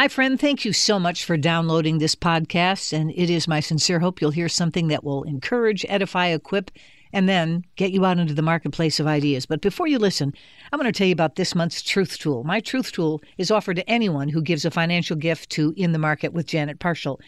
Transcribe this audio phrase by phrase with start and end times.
[0.00, 0.40] Hi, friend.
[0.40, 2.94] Thank you so much for downloading this podcast.
[2.94, 6.70] And it is my sincere hope you'll hear something that will encourage, edify, equip,
[7.12, 9.44] and then get you out into the marketplace of ideas.
[9.44, 10.32] But before you listen,
[10.72, 12.44] I'm going to tell you about this month's Truth Tool.
[12.44, 15.98] My Truth Tool is offered to anyone who gives a financial gift to In the
[15.98, 17.20] Market with Janet Parshall.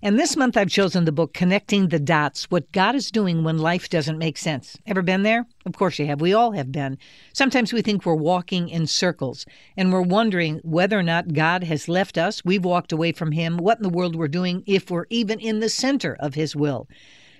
[0.00, 3.58] And this month I've chosen the book Connecting the Dots What God is Doing When
[3.58, 4.78] Life Doesn't Make Sense.
[4.86, 5.44] Ever been there?
[5.66, 6.20] Of course you have.
[6.20, 6.98] We all have been.
[7.32, 9.44] Sometimes we think we're walking in circles
[9.76, 12.44] and we're wondering whether or not God has left us.
[12.44, 13.56] We've walked away from Him.
[13.56, 16.86] What in the world we're doing if we're even in the center of His will.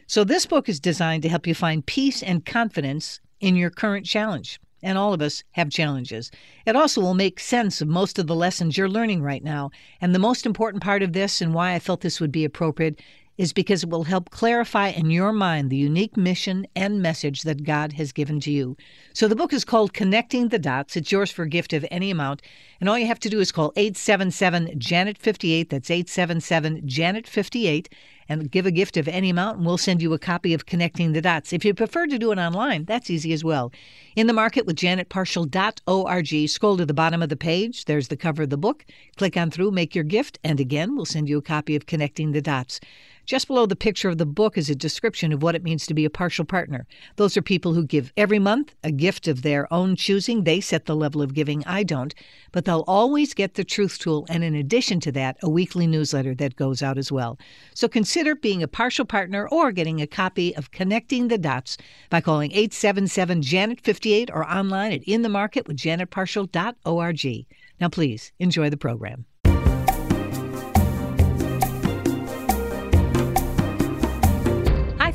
[0.08, 4.04] So this book is designed to help you find peace and confidence in your current
[4.04, 6.30] challenge and all of us have challenges.
[6.66, 9.70] It also will make sense of most of the lessons you're learning right now.
[10.00, 13.00] And the most important part of this, and why I felt this would be appropriate,
[13.38, 17.62] is because it will help clarify in your mind the unique mission and message that
[17.62, 18.76] God has given to you.
[19.12, 20.96] So the book is called Connecting the Dots.
[20.96, 22.42] It's yours for a gift of any amount.
[22.80, 25.70] And all you have to do is call 877 Janet 58.
[25.70, 27.88] That's 877 Janet 58
[28.28, 31.12] and give a gift of any amount, and we'll send you a copy of Connecting
[31.12, 31.52] the Dots.
[31.52, 33.72] If you prefer to do it online, that's easy as well.
[34.16, 37.86] In the Market with janetparshall.org, scroll to the bottom of the page.
[37.86, 38.84] There's the cover of the book.
[39.16, 42.32] Click on through, make your gift, and again, we'll send you a copy of Connecting
[42.32, 42.80] the Dots.
[43.28, 45.92] Just below the picture of the book is a description of what it means to
[45.92, 46.86] be a Parshall partner.
[47.16, 50.44] Those are people who give every month a gift of their own choosing.
[50.44, 52.14] They set the level of giving, I don't,
[52.52, 56.34] but they'll always get the Truth Tool, and in addition to that, a weekly newsletter
[56.36, 57.38] that goes out as well.
[57.74, 61.76] So consider being a Parshall partner or getting a copy of Connecting the Dots
[62.08, 67.46] by calling 877 Janet 58 or online at inthemarketwithjanetparshall.org.
[67.78, 69.26] Now, please enjoy the program.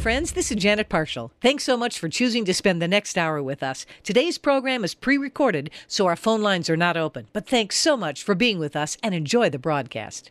[0.04, 0.34] Friends.
[0.34, 1.32] This is Janet Parshall.
[1.42, 3.86] Thanks so much for choosing to spend the next hour with us.
[4.04, 7.28] Today's program is pre recorded, so our phone lines are not open.
[7.32, 10.30] But thanks so much for being with us and enjoy the broadcast.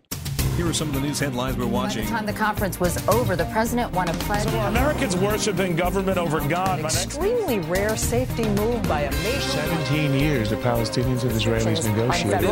[0.59, 2.03] Here are some of the news headlines we're watching.
[2.03, 4.47] By the time the conference was over, the president won a pledge.
[4.47, 6.81] So Americans worshiping government over God.
[6.81, 9.41] An extremely rare safety move by a nation.
[9.41, 12.43] 17 years the Palestinians and Israelis negotiated.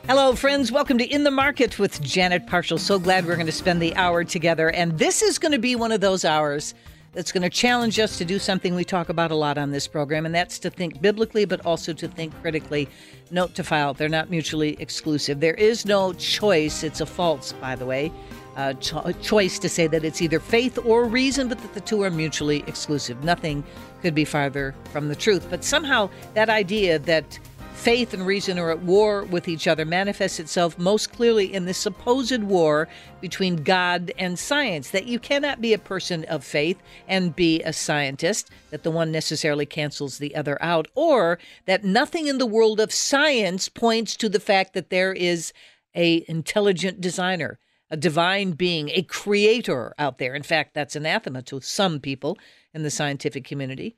[0.09, 0.71] Hello, friends.
[0.71, 2.79] Welcome to In the Market with Janet Parshall.
[2.79, 4.71] So glad we're going to spend the hour together.
[4.71, 6.73] And this is going to be one of those hours
[7.13, 9.87] that's going to challenge us to do something we talk about a lot on this
[9.87, 12.89] program, and that's to think biblically, but also to think critically.
[13.29, 15.41] Note to file, they're not mutually exclusive.
[15.41, 16.81] There is no choice.
[16.81, 18.11] It's a false, by the way,
[18.55, 22.01] uh, cho- choice to say that it's either faith or reason, but that the two
[22.01, 23.23] are mutually exclusive.
[23.23, 23.63] Nothing
[24.01, 25.45] could be farther from the truth.
[25.51, 27.37] But somehow, that idea that
[27.79, 31.73] faith and reason are at war with each other manifests itself most clearly in the
[31.73, 32.89] supposed war
[33.21, 34.89] between God and science.
[34.89, 39.13] That you cannot be a person of faith and be a scientist, that the one
[39.13, 44.27] necessarily cancels the other out, or that nothing in the world of science points to
[44.27, 45.53] the fact that there is
[45.95, 47.59] a intelligent designer,
[47.89, 50.35] a divine being, a creator out there.
[50.35, 52.37] In fact, that's anathema to some people
[52.73, 53.95] in the scientific community.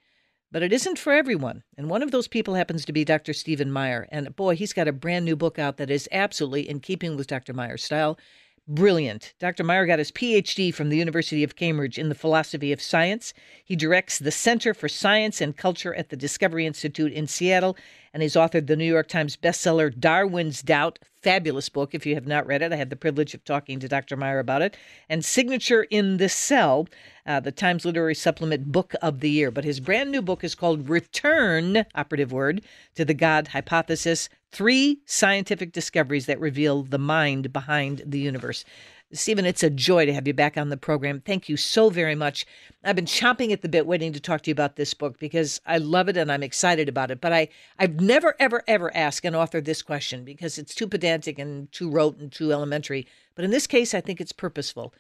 [0.52, 1.64] But it isn't for everyone.
[1.78, 3.34] And one of those people happens to be Dr.
[3.34, 4.08] Stephen Meyer.
[4.12, 7.28] And boy, he's got a brand new book out that is absolutely in keeping with
[7.28, 7.54] Dr.
[7.54, 8.20] Meyer's style.
[8.68, 9.34] Brilliant.
[9.40, 9.64] Dr.
[9.64, 13.34] Meyer got his PhD from the University of Cambridge in the philosophy of science.
[13.64, 17.76] He directs the Center for Science and Culture at the Discovery Institute in Seattle,
[18.14, 21.00] and he's authored the New York Times bestseller Darwin's Doubt.
[21.22, 21.94] Fabulous book.
[21.94, 24.18] If you have not read it, I had the privilege of talking to Dr.
[24.18, 24.76] Meyer about it.
[25.08, 26.88] And Signature in the Cell,
[27.26, 29.52] uh, the Times Literary Supplement Book of the Year.
[29.52, 32.62] But his brand new book is called Return, operative word,
[32.96, 38.66] to the God Hypothesis Three Scientific Discoveries That Reveal the Mind Behind the Universe.
[39.14, 41.22] Stephen, it's a joy to have you back on the program.
[41.22, 42.46] Thank you so very much.
[42.84, 45.60] I've been chomping at the bit waiting to talk to you about this book because
[45.66, 47.20] I love it and I'm excited about it.
[47.20, 51.38] But I, I've never, ever, ever asked an author this question because it's too pedantic
[51.38, 53.06] and too rote and too elementary.
[53.36, 54.94] But in this case, I think it's purposeful.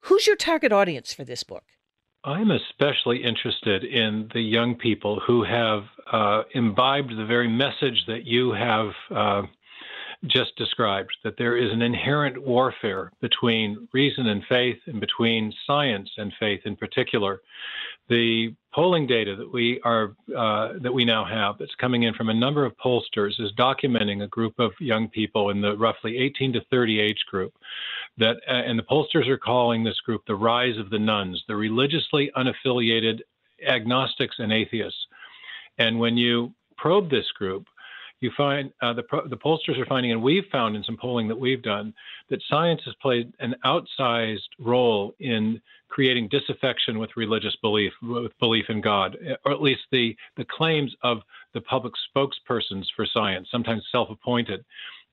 [0.00, 1.64] Who's your target audience for this book?
[2.24, 8.24] I'm especially interested in the young people who have uh, imbibed the very message that
[8.24, 9.42] you have uh,
[10.26, 16.08] just described that there is an inherent warfare between reason and faith and between science
[16.16, 17.40] and faith in particular.
[18.08, 22.28] The polling data that we are uh, that we now have that's coming in from
[22.28, 26.52] a number of pollsters is documenting a group of young people in the roughly 18
[26.54, 27.52] to 30 age group
[28.18, 31.56] that uh, and the pollsters are calling this group the rise of the nones the
[31.56, 33.20] religiously unaffiliated
[33.66, 35.06] agnostics and atheists.
[35.78, 37.66] And when you probe this group,
[38.22, 41.38] you find uh, the the pollsters are finding, and we've found in some polling that
[41.38, 41.92] we've done,
[42.30, 48.66] that science has played an outsized role in creating disaffection with religious belief, with belief
[48.68, 51.18] in God, or at least the the claims of
[51.54, 54.64] the public spokespersons for science, sometimes self-appointed.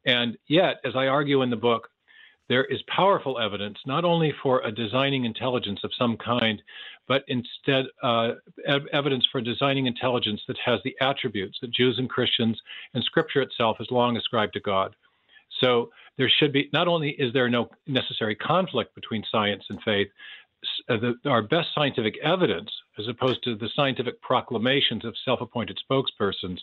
[0.06, 1.90] And yet, as I argue in the book,
[2.50, 6.62] there is powerful evidence not only for a designing intelligence of some kind,
[7.08, 8.32] but instead uh,
[8.68, 12.60] ev- evidence for designing intelligence that has the attributes that Jews and Christians
[12.94, 14.96] and Scripture itself has long ascribed to God.
[15.62, 20.08] So there should be not only is there no necessary conflict between science and faith,
[20.90, 26.58] uh, the, our best scientific evidence, as opposed to the scientific proclamations of self-appointed spokespersons,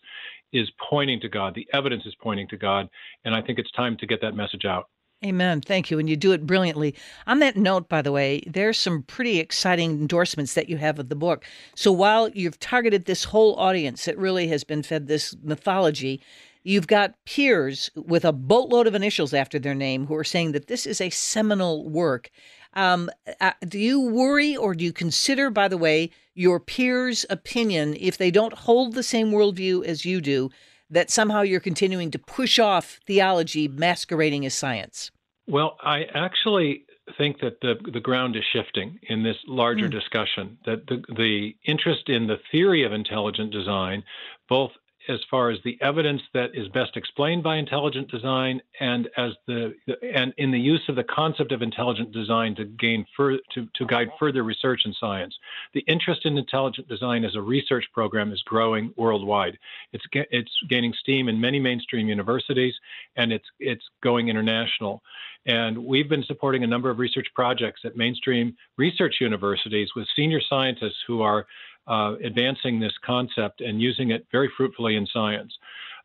[0.52, 1.54] is pointing to God.
[1.54, 2.88] The evidence is pointing to God,
[3.24, 4.90] and I think it's time to get that message out.
[5.26, 5.60] Amen.
[5.60, 5.98] Thank you.
[5.98, 6.94] And you do it brilliantly.
[7.26, 11.08] On that note, by the way, there's some pretty exciting endorsements that you have of
[11.08, 11.44] the book.
[11.74, 16.22] So while you've targeted this whole audience that really has been fed this mythology,
[16.62, 20.68] you've got peers with a boatload of initials after their name who are saying that
[20.68, 22.30] this is a seminal work.
[22.74, 27.96] Um, uh, do you worry or do you consider, by the way, your peers' opinion
[27.98, 30.50] if they don't hold the same worldview as you do?
[30.90, 35.10] that somehow you're continuing to push off theology masquerading as science?
[35.46, 36.84] Well, I actually
[37.16, 39.92] think that the the ground is shifting in this larger mm.
[39.92, 40.58] discussion.
[40.66, 44.02] That the the interest in the theory of intelligent design,
[44.48, 44.72] both
[45.08, 49.74] as far as the evidence that is best explained by intelligent design and as the
[50.14, 53.86] and in the use of the concept of intelligent design to gain fur, to, to
[53.86, 55.34] guide further research in science.
[55.74, 59.58] The interest in intelligent design as a research program is growing worldwide.
[59.92, 62.74] It's it's gaining steam in many mainstream universities
[63.16, 65.02] and it's it's going international.
[65.46, 70.40] And we've been supporting a number of research projects at mainstream research universities with senior
[70.48, 71.46] scientists who are
[71.86, 75.52] uh, advancing this concept and using it very fruitfully in science.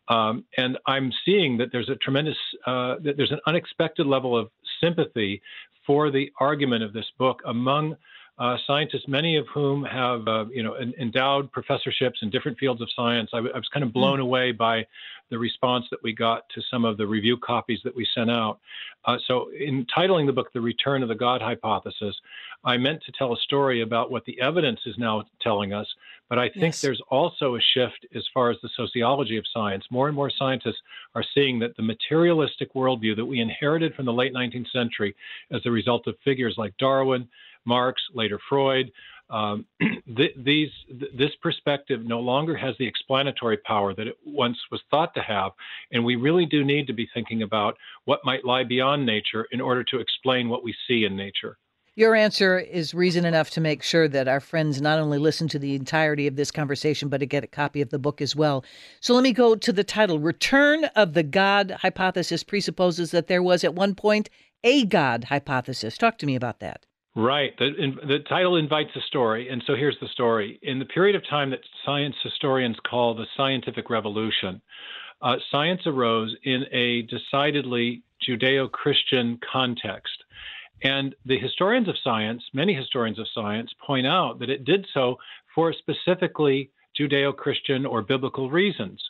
[0.07, 4.49] Um, and I'm seeing that there's a tremendous, uh, that there's an unexpected level of
[4.81, 5.41] sympathy
[5.85, 7.95] for the argument of this book among
[8.41, 12.89] uh, scientists, many of whom have, uh, you know, endowed professorships in different fields of
[12.95, 13.29] science.
[13.33, 14.23] I, w- I was kind of blown mm.
[14.23, 14.83] away by
[15.29, 18.57] the response that we got to some of the review copies that we sent out.
[19.05, 22.15] Uh, so, in titling the book "The Return of the God Hypothesis,"
[22.65, 25.87] I meant to tell a story about what the evidence is now telling us.
[26.27, 26.81] But I think yes.
[26.81, 29.85] there's also a shift as far as the sociology of science.
[29.91, 30.81] More and more scientists
[31.13, 35.15] are seeing that the materialistic worldview that we inherited from the late 19th century
[35.51, 37.27] as a result of figures like Darwin
[37.65, 38.91] Marx, later Freud.
[39.29, 44.57] Um, th- these, th- this perspective no longer has the explanatory power that it once
[44.71, 45.51] was thought to have,
[45.91, 49.61] and we really do need to be thinking about what might lie beyond nature in
[49.61, 51.57] order to explain what we see in nature.
[51.95, 55.59] Your answer is reason enough to make sure that our friends not only listen to
[55.59, 58.63] the entirety of this conversation, but to get a copy of the book as well.
[59.01, 63.43] So let me go to the title Return of the God Hypothesis presupposes that there
[63.43, 64.29] was at one point
[64.63, 65.97] a God hypothesis.
[65.97, 66.85] Talk to me about that.
[67.13, 67.51] Right.
[67.57, 67.71] The,
[68.07, 69.49] the title invites a story.
[69.49, 70.59] And so here's the story.
[70.63, 74.61] In the period of time that science historians call the scientific revolution,
[75.21, 80.23] uh, science arose in a decidedly Judeo Christian context.
[80.83, 85.17] And the historians of science, many historians of science, point out that it did so
[85.53, 89.01] for specifically Judeo Christian or biblical reasons.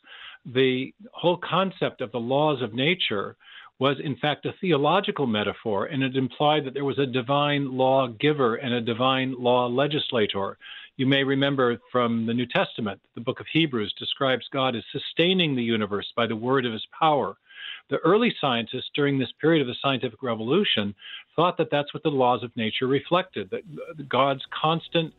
[0.45, 3.37] The whole concept of the laws of nature
[3.81, 8.07] was in fact a theological metaphor, and it implied that there was a divine law
[8.07, 10.55] giver and a divine law legislator.
[10.97, 15.55] You may remember from the New Testament, the book of Hebrews describes God as sustaining
[15.55, 17.35] the universe by the word of his power.
[17.89, 20.93] The early scientists during this period of the scientific revolution
[21.35, 25.11] thought that that's what the laws of nature reflected, that God's constant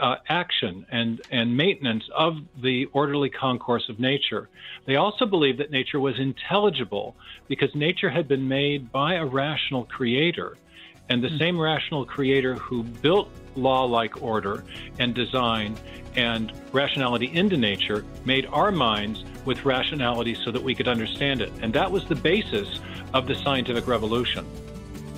[0.00, 4.48] uh, action and, and maintenance of the orderly concourse of nature.
[4.86, 7.14] They also believed that nature was intelligible
[7.48, 10.56] because nature had been made by a rational creator.
[11.08, 11.38] And the mm-hmm.
[11.38, 14.64] same rational creator who built law like order
[14.98, 15.76] and design
[16.16, 21.52] and rationality into nature made our minds with rationality so that we could understand it.
[21.60, 22.80] And that was the basis
[23.12, 24.46] of the scientific revolution.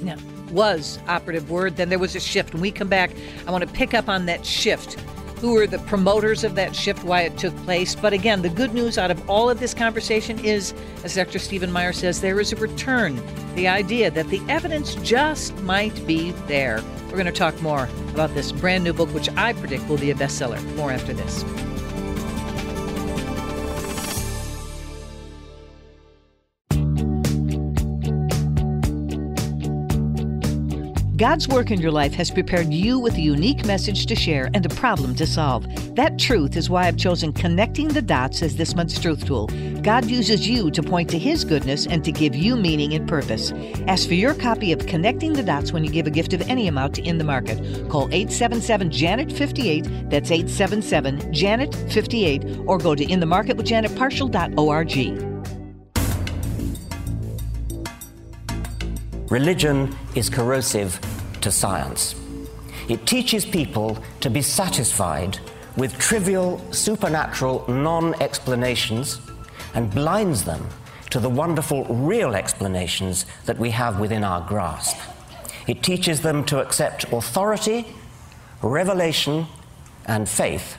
[0.02, 0.16] Yeah
[0.52, 1.76] was operative word.
[1.76, 2.52] Then there was a shift.
[2.52, 3.10] When we come back,
[3.46, 5.00] I want to pick up on that shift.
[5.40, 7.96] Who were the promoters of that shift, why it took place.
[7.96, 11.40] But again, the good news out of all of this conversation is, as Dr.
[11.40, 13.20] Stephen Meyer says, there is a return.
[13.56, 16.80] The idea that the evidence just might be there.
[17.06, 20.12] We're going to talk more about this brand new book, which I predict will be
[20.12, 20.62] a bestseller.
[20.76, 21.44] More after this.
[31.22, 34.66] God's work in your life has prepared you with a unique message to share and
[34.66, 35.64] a problem to solve.
[35.94, 39.46] That truth is why I've chosen Connecting the Dots as this month's truth tool.
[39.82, 43.52] God uses you to point to His goodness and to give you meaning and purpose.
[43.86, 46.66] Ask for your copy of Connecting the Dots when you give a gift of any
[46.66, 47.58] amount to In the Market.
[47.88, 55.31] Call 877 Janet 58, that's 877 Janet 58, or go to inthemarketwithjanetparshall.org.
[59.32, 61.00] Religion is corrosive
[61.40, 62.14] to science.
[62.90, 65.38] It teaches people to be satisfied
[65.74, 69.22] with trivial, supernatural non explanations
[69.72, 70.68] and blinds them
[71.08, 74.98] to the wonderful real explanations that we have within our grasp.
[75.66, 77.86] It teaches them to accept authority,
[78.60, 79.46] revelation,
[80.04, 80.76] and faith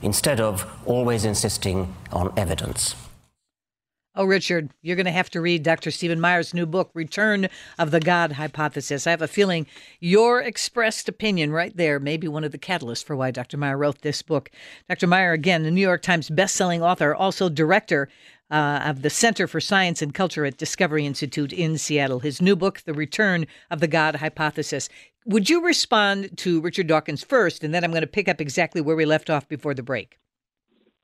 [0.00, 2.94] instead of always insisting on evidence.
[4.16, 5.92] Oh, Richard, you're going to have to read Dr.
[5.92, 7.48] Stephen Meyer's new book, Return
[7.78, 9.06] of the God Hypothesis.
[9.06, 9.68] I have a feeling
[10.00, 13.56] your expressed opinion right there may be one of the catalysts for why Dr.
[13.56, 14.50] Meyer wrote this book.
[14.88, 15.06] Dr.
[15.06, 18.08] Meyer, again, the New York Times bestselling author, also director
[18.50, 22.18] uh, of the Center for Science and Culture at Discovery Institute in Seattle.
[22.18, 24.88] His new book, The Return of the God Hypothesis.
[25.24, 28.80] Would you respond to Richard Dawkins first, and then I'm going to pick up exactly
[28.80, 30.18] where we left off before the break?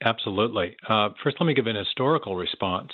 [0.04, 0.76] Absolutely.
[0.88, 2.92] Uh, first, let me give an historical response.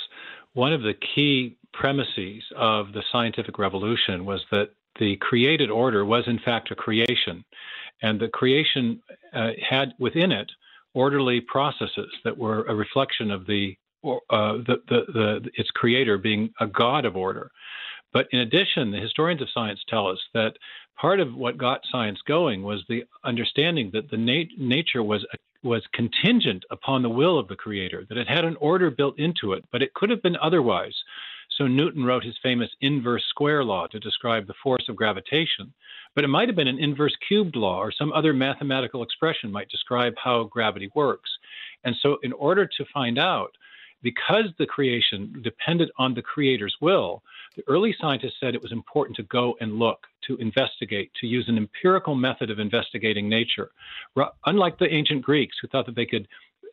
[0.54, 6.24] One of the key premises of the scientific revolution was that the created order was,
[6.26, 7.44] in fact, a creation,
[8.02, 9.00] and the creation
[9.32, 10.50] uh, had within it
[10.94, 16.50] orderly processes that were a reflection of the, uh, the, the, the, its creator being
[16.60, 17.50] a god of order.
[18.12, 20.54] But in addition, the historians of science tell us that
[21.00, 25.36] part of what got science going was the understanding that the nat- nature was a
[25.62, 29.52] was contingent upon the will of the creator, that it had an order built into
[29.52, 30.94] it, but it could have been otherwise.
[31.56, 35.72] So Newton wrote his famous inverse square law to describe the force of gravitation.
[36.14, 39.68] But it might have been an inverse cubed law or some other mathematical expression might
[39.68, 41.30] describe how gravity works.
[41.84, 43.52] And so, in order to find out,
[44.02, 47.22] because the creation depended on the creator's will,
[47.56, 51.48] the early scientists said it was important to go and look, to investigate, to use
[51.48, 53.70] an empirical method of investigating nature.
[54.46, 56.28] Unlike the ancient Greeks who thought that they could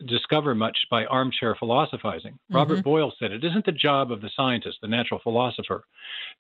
[0.07, 2.33] discover much by armchair philosophizing.
[2.33, 2.55] Mm-hmm.
[2.55, 5.83] Robert Boyle said it isn't the job of the scientist, the natural philosopher,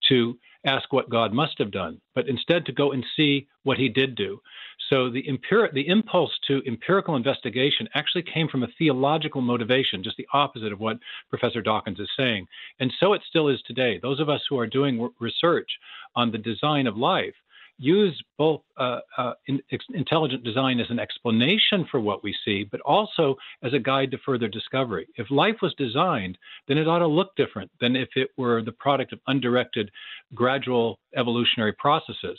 [0.07, 3.89] to ask what God must have done, but instead to go and see what he
[3.89, 4.41] did do.
[4.89, 10.17] So the, empiri- the impulse to empirical investigation actually came from a theological motivation, just
[10.17, 10.97] the opposite of what
[11.29, 12.47] Professor Dawkins is saying.
[12.79, 13.99] And so it still is today.
[14.01, 15.69] Those of us who are doing research
[16.15, 17.35] on the design of life
[17.79, 19.61] use both uh, uh, in,
[19.93, 24.17] intelligent design as an explanation for what we see, but also as a guide to
[24.25, 25.07] further discovery.
[25.15, 28.73] If life was designed, then it ought to look different than if it were the
[28.73, 29.89] product of undirected,
[30.35, 32.37] gradual evolutionary processes.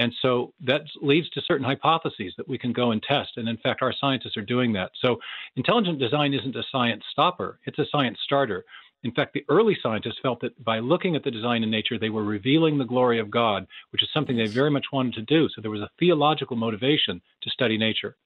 [0.00, 3.36] And so that leads to certain hypotheses that we can go and test.
[3.36, 4.92] And in fact, our scientists are doing that.
[4.98, 5.20] So
[5.56, 8.64] intelligent design isn't a science stopper, it's a science starter.
[9.02, 12.10] In fact, the early scientists felt that by looking at the design in nature, they
[12.10, 15.48] were revealing the glory of God, which is something they very much wanted to do.
[15.54, 18.16] So there was a theological motivation to study nature.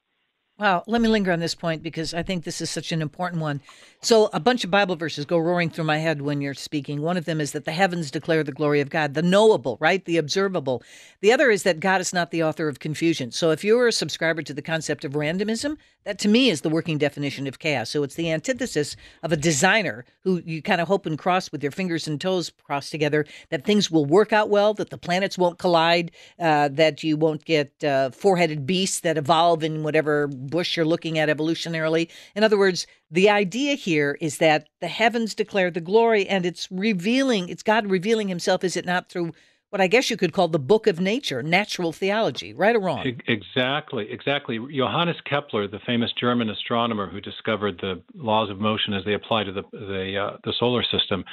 [0.56, 3.42] Wow, let me linger on this point because I think this is such an important
[3.42, 3.60] one.
[4.02, 7.02] So, a bunch of Bible verses go roaring through my head when you're speaking.
[7.02, 10.04] One of them is that the heavens declare the glory of God, the knowable, right?
[10.04, 10.82] The observable.
[11.22, 13.32] The other is that God is not the author of confusion.
[13.32, 16.68] So, if you're a subscriber to the concept of randomism, that to me is the
[16.68, 17.90] working definition of chaos.
[17.90, 18.94] So, it's the antithesis
[19.24, 22.52] of a designer who you kind of hope and cross with your fingers and toes
[22.62, 27.02] crossed together that things will work out well, that the planets won't collide, uh, that
[27.02, 31.28] you won't get uh, four headed beasts that evolve in whatever bush you're looking at
[31.28, 32.10] evolutionarily.
[32.34, 36.68] In other words, the idea here is that the heavens declare the glory and it's
[36.70, 39.32] revealing, it's God revealing himself, is it not, through
[39.74, 43.20] what I guess you could call the book of nature, natural theology, right or wrong?
[43.26, 44.56] Exactly, exactly.
[44.72, 49.42] Johannes Kepler, the famous German astronomer who discovered the laws of motion as they apply
[49.42, 51.24] to the the, uh, the solar system,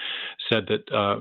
[0.50, 1.20] said that uh,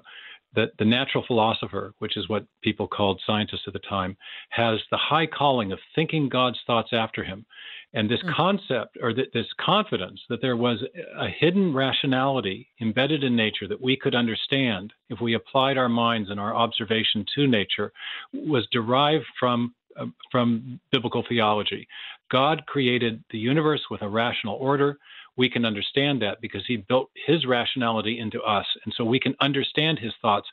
[0.55, 4.17] that the natural philosopher, which is what people called scientists at the time,
[4.49, 7.45] has the high calling of thinking God's thoughts after him.
[7.93, 8.35] And this mm.
[8.35, 10.83] concept or th- this confidence that there was
[11.19, 16.31] a hidden rationality embedded in nature that we could understand if we applied our minds
[16.31, 17.93] and our observation to nature
[18.33, 21.87] was derived from uh, from biblical theology.
[22.31, 24.97] God created the universe with a rational order
[25.37, 28.67] we can understand that because he built his rationality into us.
[28.85, 30.49] And so we can understand his thoughts,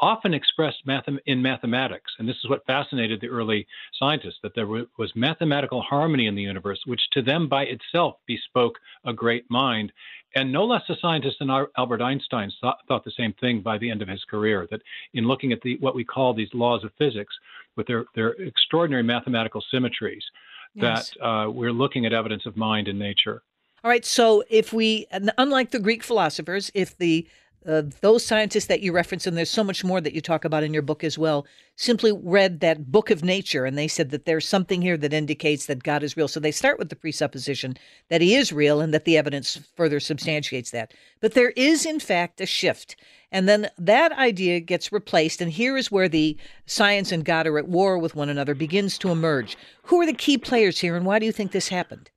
[0.00, 0.82] often expressed
[1.26, 2.12] in mathematics.
[2.18, 3.66] And this is what fascinated the early
[3.98, 8.78] scientists that there was mathematical harmony in the universe, which to them by itself bespoke
[9.04, 9.92] a great mind.
[10.34, 13.90] And no less a scientist than Albert Einstein thought, thought the same thing by the
[13.90, 14.80] end of his career that
[15.12, 17.34] in looking at the what we call these laws of physics
[17.76, 20.24] with their, their extraordinary mathematical symmetries,
[20.74, 21.10] yes.
[21.10, 23.42] that uh, we're looking at evidence of mind in nature.
[23.84, 24.04] All right.
[24.04, 27.26] So if we, unlike the Greek philosophers, if the
[27.66, 30.64] uh, those scientists that you reference, and there's so much more that you talk about
[30.64, 31.46] in your book as well,
[31.76, 35.66] simply read that book of nature and they said that there's something here that indicates
[35.66, 36.26] that God is real.
[36.26, 37.76] So they start with the presupposition
[38.08, 40.92] that he is real and that the evidence further substantiates that.
[41.20, 42.96] But there is, in fact, a shift.
[43.30, 45.40] And then that idea gets replaced.
[45.40, 46.36] And here is where the
[46.66, 49.56] science and God are at war with one another begins to emerge.
[49.84, 52.10] Who are the key players here, and why do you think this happened?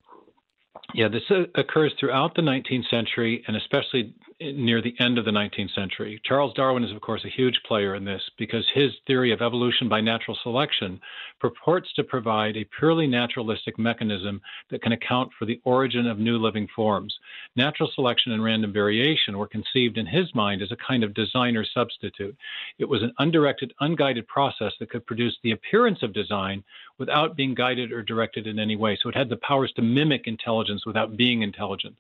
[0.96, 5.32] Yeah, this uh, occurs throughout the 19th century and especially near the end of the
[5.32, 6.20] 19th century.
[6.26, 9.88] Charles Darwin is, of course, a huge player in this because his theory of evolution
[9.88, 11.00] by natural selection
[11.40, 16.38] purports to provide a purely naturalistic mechanism that can account for the origin of new
[16.38, 17.18] living forms.
[17.56, 21.66] Natural selection and random variation were conceived in his mind as a kind of designer
[21.74, 22.36] substitute.
[22.78, 26.64] It was an undirected, unguided process that could produce the appearance of design
[26.98, 28.98] without being guided or directed in any way.
[29.02, 31.96] So it had the powers to mimic intelligence without being intelligent.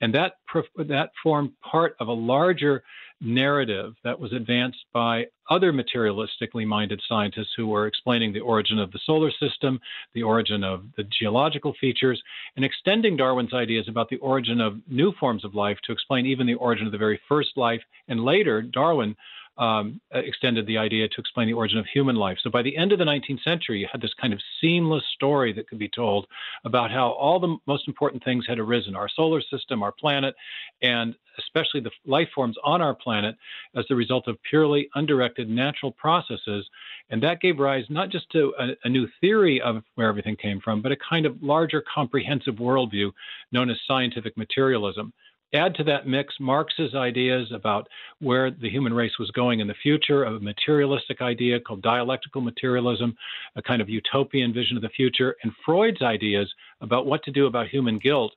[0.00, 0.34] And that,
[0.76, 2.82] that formed part of a larger
[3.20, 8.90] narrative that was advanced by other materialistically minded scientists who were explaining the origin of
[8.92, 9.78] the solar system,
[10.14, 12.22] the origin of the geological features,
[12.56, 16.46] and extending Darwin's ideas about the origin of new forms of life to explain even
[16.46, 17.82] the origin of the very first life.
[18.08, 19.14] And later, Darwin
[19.60, 22.38] um, extended the idea to explain the origin of human life.
[22.42, 25.52] So by the end of the 19th century, you had this kind of seamless story
[25.52, 26.26] that could be told
[26.64, 30.34] about how all the most important things had arisen our solar system, our planet,
[30.80, 33.36] and especially the life forms on our planet
[33.76, 36.66] as the result of purely undirected natural processes.
[37.10, 40.60] And that gave rise not just to a, a new theory of where everything came
[40.60, 43.10] from, but a kind of larger comprehensive worldview
[43.52, 45.12] known as scientific materialism.
[45.52, 47.88] Add to that mix Marx's ideas about
[48.20, 53.16] where the human race was going in the future, a materialistic idea called dialectical materialism,
[53.56, 57.46] a kind of utopian vision of the future, and Freud's ideas about what to do
[57.46, 58.32] about human guilt.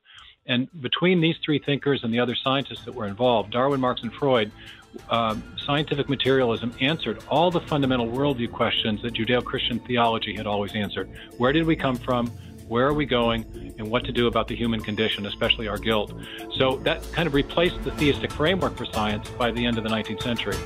[0.46, 4.12] And between these three thinkers and the other scientists that were involved, Darwin, Marx, and
[4.12, 4.50] Freud,
[5.08, 10.74] uh, scientific materialism answered all the fundamental worldview questions that Judeo Christian theology had always
[10.74, 11.08] answered.
[11.38, 12.30] Where did we come from?
[12.66, 16.12] Where are we going, and what to do about the human condition, especially our guilt.
[16.56, 19.90] So that kind of replaced the theistic framework for science by the end of the
[19.90, 20.56] 19th century.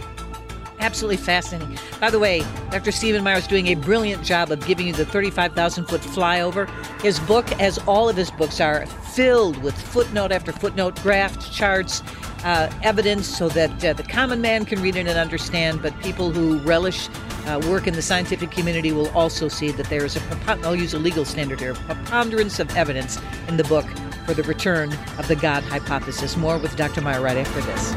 [0.81, 1.77] Absolutely fascinating.
[2.01, 2.93] By the way, Dr.
[2.93, 6.69] Stephen Meyer is doing a brilliant job of giving you the 35,000 foot flyover.
[7.03, 12.03] His book, as all of his books are, filled with footnote after footnote, graphed charts,
[12.45, 16.31] uh, evidence so that uh, the common man can read it and understand, but people
[16.31, 17.09] who relish
[17.47, 20.95] uh, work in the scientific community will also see that there is a, I'll use
[20.95, 23.87] a legal standard here, preponderance of evidence in the book
[24.27, 26.37] for the return of the God hypothesis.
[26.37, 27.01] More with Dr.
[27.01, 27.95] Meyer right after this.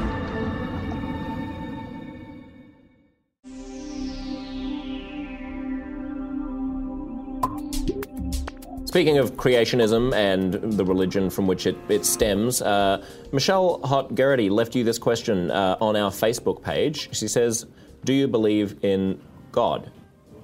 [8.92, 13.02] Speaking of creationism and the religion from which it, it stems, uh,
[13.32, 17.16] Michelle Hott Gerety left you this question uh, on our Facebook page.
[17.16, 17.66] She says,
[18.04, 19.90] Do you believe in God?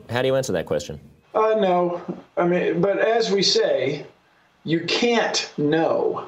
[0.10, 1.00] How do you answer that question?
[1.34, 2.02] Uh, no.
[2.38, 4.06] I mean, but as we say,
[4.64, 6.28] you can't know.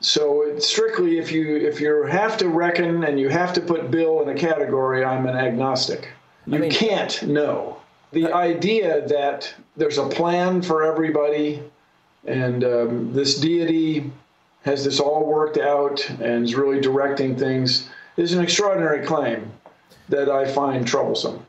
[0.00, 4.22] So strictly, if you if you have to reckon and you have to put Bill
[4.22, 6.08] in a category, I'm an agnostic.
[6.46, 7.78] You I mean, can't know.
[8.12, 11.62] The idea that there's a plan for everybody,
[12.26, 14.10] and um, this deity
[14.66, 19.50] has this all worked out and is really directing things is an extraordinary claim
[20.08, 21.46] that I find troublesome.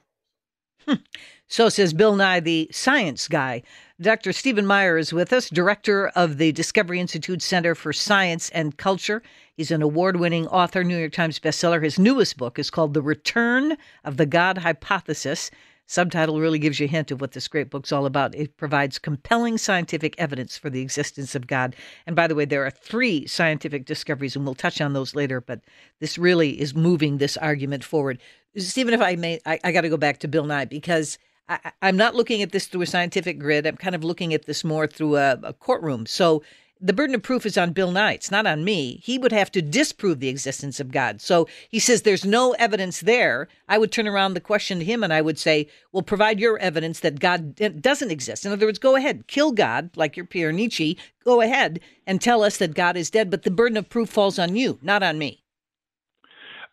[1.50, 3.64] So says Bill Nye, the science guy.
[4.00, 4.34] Dr.
[4.34, 9.24] Stephen Meyer is with us, director of the Discovery Institute Center for Science and Culture.
[9.56, 11.82] He's an award winning author, New York Times bestseller.
[11.82, 15.50] His newest book is called The Return of the God Hypothesis.
[15.88, 18.36] Subtitle really gives you a hint of what this great book's all about.
[18.36, 21.76] It provides compelling scientific evidence for the existence of God.
[22.06, 25.40] And by the way, there are three scientific discoveries, and we'll touch on those later,
[25.40, 25.62] but
[26.00, 28.20] this really is moving this argument forward.
[28.58, 31.72] Stephen, if I may, I, I got to go back to Bill Nye because I,
[31.82, 33.66] am not looking at this through a scientific grid.
[33.66, 36.06] I'm kind of looking at this more through a, a courtroom.
[36.06, 36.44] So
[36.80, 38.14] the burden of proof is on Bill Nye.
[38.14, 39.02] It's not on me.
[39.04, 41.22] He would have to disprove the existence of God.
[41.22, 43.48] So he says there's no evidence there.
[43.68, 46.58] I would turn around the question to him and I would say, well, provide your
[46.60, 48.46] evidence that God doesn't exist.
[48.46, 50.98] In other words, go ahead, kill God, like your Pierre Nietzsche.
[51.24, 54.40] Go ahead and tell us that God is dead, but the burden of proof falls
[54.40, 55.44] on you, not on me.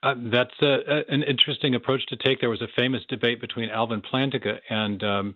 [0.05, 2.39] Uh, that's a, a, an interesting approach to take.
[2.41, 5.35] There was a famous debate between Alvin Plantinga and um,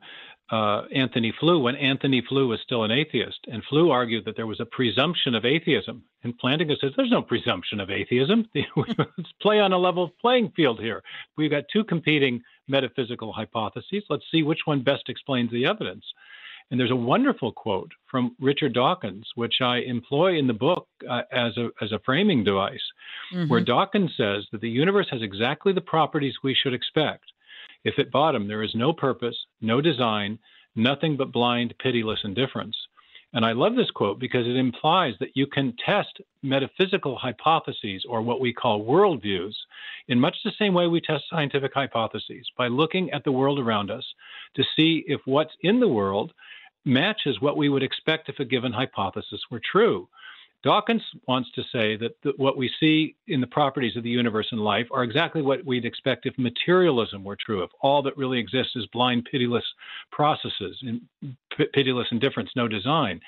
[0.51, 3.39] uh, Antony Flew when Antony Flew was still an atheist.
[3.51, 6.03] And Flew argued that there was a presumption of atheism.
[6.25, 8.49] And Plantinga says there's no presumption of atheism.
[8.55, 11.03] Let's play on a level playing field here.
[11.37, 14.05] We've got two competing metaphysical hypotheses.
[14.09, 16.05] Let's see which one best explains the evidence.
[16.71, 21.23] And there's a wonderful quote from Richard Dawkins, which I employ in the book uh,
[21.33, 22.83] as, a, as a framing device,
[23.35, 23.49] mm-hmm.
[23.49, 27.25] where Dawkins says that the universe has exactly the properties we should expect
[27.85, 30.39] if at bottom there is no purpose, no design,
[30.75, 32.77] nothing but blind, pitiless indifference.
[33.35, 38.23] And I love this quote because it implies that you can test metaphysical hypotheses or
[38.23, 39.53] what we call worldviews
[40.09, 43.91] in much the same way we test scientific hypotheses by looking at the world around
[43.91, 44.05] us
[44.57, 46.33] to see if what's in the world
[46.87, 50.09] matches what we would expect if a given hypothesis were true.
[50.65, 54.49] Dawkins wants to say that the, what we see in the properties of the universe
[54.51, 58.41] and life are exactly what we'd expect if materialism were true, if all that really
[58.41, 59.65] exists is blind, pitiless
[60.11, 61.01] processes, and
[61.73, 63.21] pitiless indifference, no design.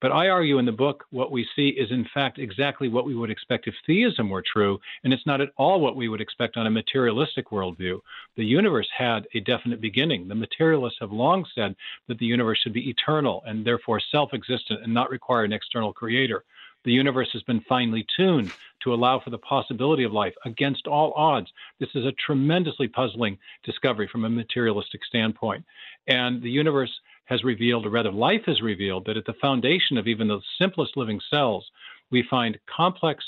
[0.00, 3.14] But I argue in the book what we see is in fact exactly what we
[3.14, 6.56] would expect if theism were true, and it's not at all what we would expect
[6.56, 8.00] on a materialistic worldview.
[8.36, 10.26] The universe had a definite beginning.
[10.26, 11.74] The materialists have long said
[12.06, 15.92] that the universe should be eternal and therefore self existent and not require an external
[15.92, 16.44] creator.
[16.84, 21.12] The universe has been finely tuned to allow for the possibility of life against all
[21.12, 21.50] odds.
[21.80, 25.64] This is a tremendously puzzling discovery from a materialistic standpoint.
[26.06, 26.92] And the universe
[27.26, 30.96] has revealed, or rather, life has revealed, that at the foundation of even the simplest
[30.96, 31.68] living cells,
[32.10, 33.24] we find complex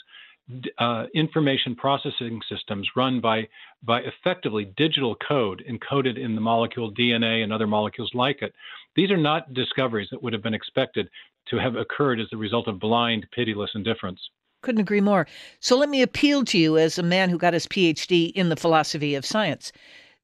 [0.79, 3.47] uh, information processing systems run by,
[3.83, 8.53] by effectively digital code encoded in the molecule DNA and other molecules like it.
[8.97, 11.09] These are not discoveries that would have been expected
[11.49, 14.21] to have occurred as the result of blind, pitiless indifference.
[14.63, 15.27] Couldn't agree more.
[15.61, 18.57] So let me appeal to you as a man who got his PhD in the
[18.57, 19.73] philosophy of science.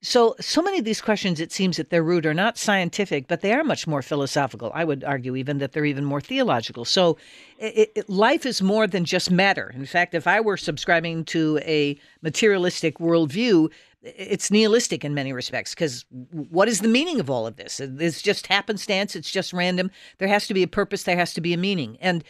[0.02, 3.40] So, so many of these questions, it seems at their root, are not scientific, but
[3.40, 4.70] they are much more philosophical.
[4.74, 6.84] I would argue even that they're even more theological.
[6.84, 7.16] So,
[7.58, 9.72] it, it, life is more than just matter.
[9.74, 13.70] In fact, if I were subscribing to a materialistic worldview,
[14.16, 17.80] it's nihilistic in many respects because what is the meaning of all of this?
[17.80, 19.16] It's just happenstance.
[19.16, 19.90] It's just random.
[20.18, 21.02] There has to be a purpose.
[21.02, 21.98] There has to be a meaning.
[22.00, 22.22] And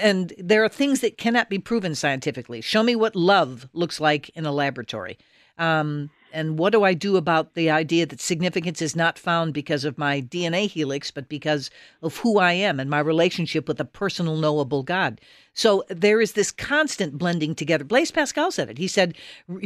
[0.00, 2.60] and there are things that cannot be proven scientifically.
[2.60, 5.18] Show me what love looks like in a laboratory.
[5.56, 9.84] Um, and what do I do about the idea that significance is not found because
[9.84, 11.70] of my DNA helix, but because
[12.02, 15.20] of who I am and my relationship with a personal, knowable God?
[15.54, 17.82] So there is this constant blending together.
[17.84, 18.78] Blaise Pascal said it.
[18.78, 19.14] He said,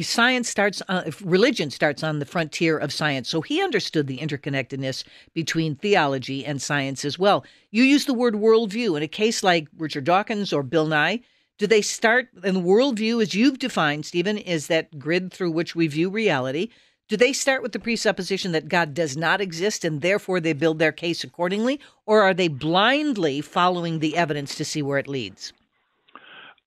[0.00, 5.04] "Science starts, uh, religion starts on the frontier of science." So he understood the interconnectedness
[5.34, 7.44] between theology and science as well.
[7.70, 11.20] You use the word worldview in a case like Richard Dawkins or Bill Nye.
[11.62, 15.76] Do they start, and the worldview, as you've defined, Stephen, is that grid through which
[15.76, 16.70] we view reality?
[17.06, 20.80] Do they start with the presupposition that God does not exist and therefore they build
[20.80, 21.78] their case accordingly?
[22.04, 25.52] Or are they blindly following the evidence to see where it leads?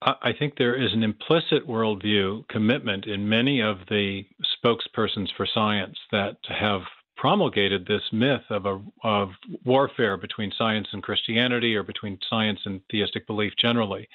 [0.01, 4.23] I think there is an implicit worldview commitment in many of the
[4.63, 6.83] spokespersons for science that have
[7.25, 9.29] promulgated this myth of a of
[9.63, 14.07] warfare between science and Christianity, or between science and theistic belief generally.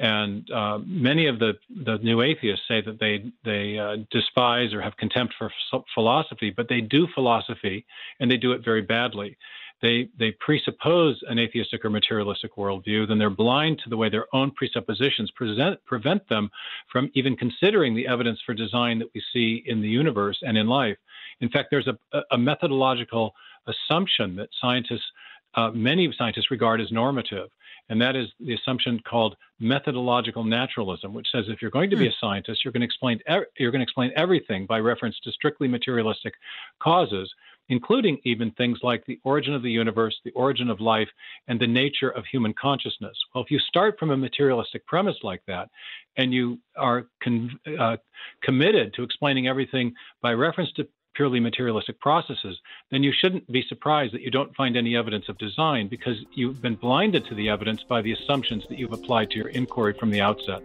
[0.00, 1.52] And uh, many of the,
[1.84, 5.48] the new atheists say that they they uh, despise or have contempt for
[5.94, 7.86] philosophy, but they do philosophy,
[8.18, 9.36] and they do it very badly.
[9.82, 14.26] They they presuppose an atheistic or materialistic worldview, then they're blind to the way their
[14.34, 16.50] own presuppositions present, prevent them
[16.92, 20.66] from even considering the evidence for design that we see in the universe and in
[20.66, 20.98] life.
[21.40, 23.32] In fact, there's a, a methodological
[23.66, 25.06] assumption that scientists,
[25.54, 27.48] uh, many scientists regard as normative,
[27.88, 32.06] and that is the assumption called methodological naturalism, which says if you're going to be
[32.06, 32.12] hmm.
[32.12, 33.18] a scientist, you're going to explain
[33.58, 36.34] you're going to explain everything by reference to strictly materialistic
[36.80, 37.32] causes,
[37.70, 41.08] including even things like the origin of the universe, the origin of life,
[41.48, 43.16] and the nature of human consciousness.
[43.34, 45.70] Well, if you start from a materialistic premise like that,
[46.16, 47.96] and you are con- uh,
[48.42, 52.58] committed to explaining everything by reference to purely materialistic processes,
[52.90, 56.60] then you shouldn't be surprised that you don't find any evidence of design because you've
[56.60, 60.10] been blinded to the evidence by the assumptions that you've applied to your inquiry from
[60.10, 60.62] the outset.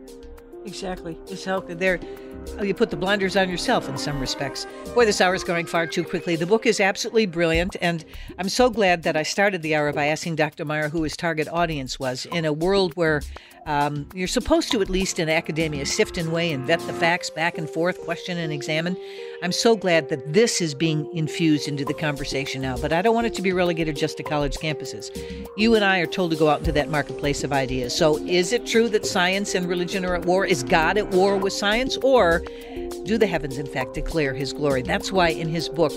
[0.66, 1.18] Exactly.
[1.28, 2.00] It's how there
[2.62, 4.66] you put the blinders on yourself in some respects.
[4.94, 6.36] Boy, this hour is going far too quickly.
[6.36, 8.04] The book is absolutely brilliant, and
[8.40, 10.66] I'm so glad that I started the hour by asking Dr.
[10.66, 13.22] Meyer who his target audience was in a world where
[13.66, 17.32] um, you're supposed to, at least in academia, sift and weigh and vet the facts
[17.32, 18.96] back and forth, question and examine.
[19.42, 23.16] I'm so glad that this is being infused into the conversation now, but I don't
[23.16, 25.10] want it to be relegated just to college campuses.
[25.58, 27.96] You and I are told to go out into that marketplace of ideas.
[27.96, 30.46] So, is it true that science and religion are at war?
[30.46, 31.98] Is God at war with science?
[31.98, 32.44] Or
[33.04, 34.84] do the heavens, in fact, declare his glory?
[34.84, 35.94] That's why in his book,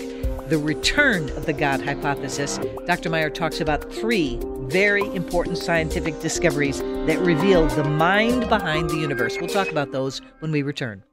[0.49, 3.09] The Return of the God Hypothesis, Dr.
[3.09, 9.37] Meyer talks about three very important scientific discoveries that reveal the mind behind the universe.
[9.39, 11.03] We'll talk about those when we return.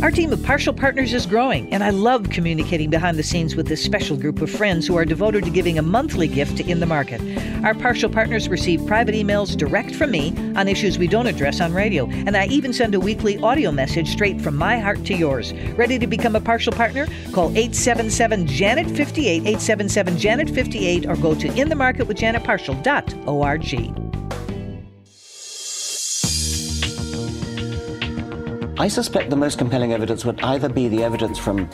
[0.00, 3.66] Our team of Parshall partners is growing, and I love communicating behind the scenes with
[3.66, 6.78] this special group of friends who are devoted to giving a monthly gift to In
[6.78, 7.20] the Market.
[7.64, 11.74] Our Parshall partners receive private emails direct from me on issues we don't address on
[11.74, 15.52] radio, and I even send a weekly audio message straight from my heart to yours.
[15.76, 17.08] Ready to become a Parshall partner?
[17.32, 24.07] Call 877 Janet 58 877 Janet 58 or go to inthemarketwithjanetparshall.org.
[28.80, 31.68] I suspect the most compelling evidence would either be the evidence from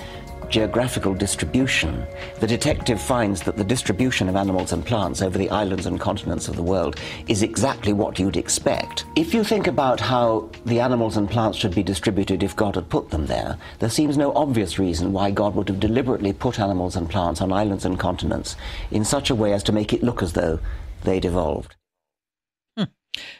[0.48, 2.06] geographical distribution.
[2.40, 6.48] The detective finds that the distribution of animals and plants over the islands and continents
[6.48, 9.04] of the world is exactly what you'd expect.
[9.16, 12.88] If you think about how the animals and plants should be distributed if God had
[12.88, 16.96] put them there, there seems no obvious reason why God would have deliberately put animals
[16.96, 18.56] and plants on islands and continents
[18.90, 20.58] in such a way as to make it look as though
[21.02, 21.74] they'd evolved.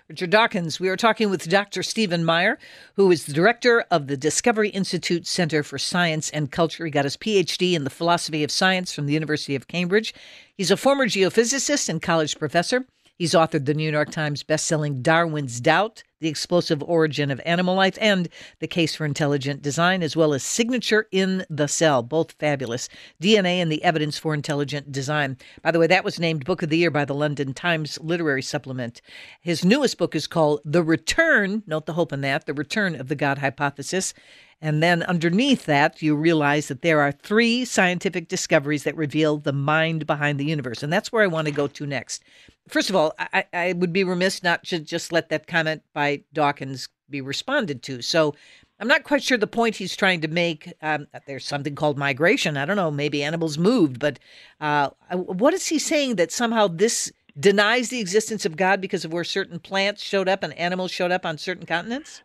[0.09, 1.83] Richard Dawkins, we are talking with Dr.
[1.83, 2.59] Stephen Meyer,
[2.95, 6.85] who is the director of the Discovery Institute Center for Science and Culture.
[6.85, 10.15] He got his PhD in the philosophy of science from the University of Cambridge.
[10.57, 12.87] He's a former geophysicist and college professor.
[13.17, 17.97] He's authored the New York Times bestselling Darwin's Doubt, The Explosive Origin of Animal Life,
[18.01, 22.89] and The Case for Intelligent Design, as well as Signature in the Cell, both fabulous.
[23.23, 25.37] DNA and the Evidence for Intelligent Design.
[25.63, 28.43] By the way, that was named Book of the Year by the London Times Literary
[28.43, 29.01] Supplement.
[29.41, 33.07] His newest book is called The Return, note the hope in that, The Return of
[33.07, 34.13] the God Hypothesis.
[34.61, 39.53] And then underneath that, you realize that there are three scientific discoveries that reveal the
[39.53, 40.83] mind behind the universe.
[40.83, 42.23] And that's where I want to go to next.
[42.69, 46.23] First of all, I, I would be remiss not to just let that comment by
[46.33, 48.01] Dawkins be responded to.
[48.01, 48.35] So
[48.81, 50.73] I'm not quite sure the point he's trying to make.
[50.83, 52.57] Um, there's something called migration.
[52.57, 54.19] I don't know, maybe animals moved, but
[54.61, 59.13] uh, what is he saying that somehow this denies the existence of God because of
[59.13, 62.23] where certain plants showed up and animals showed up on certain continents?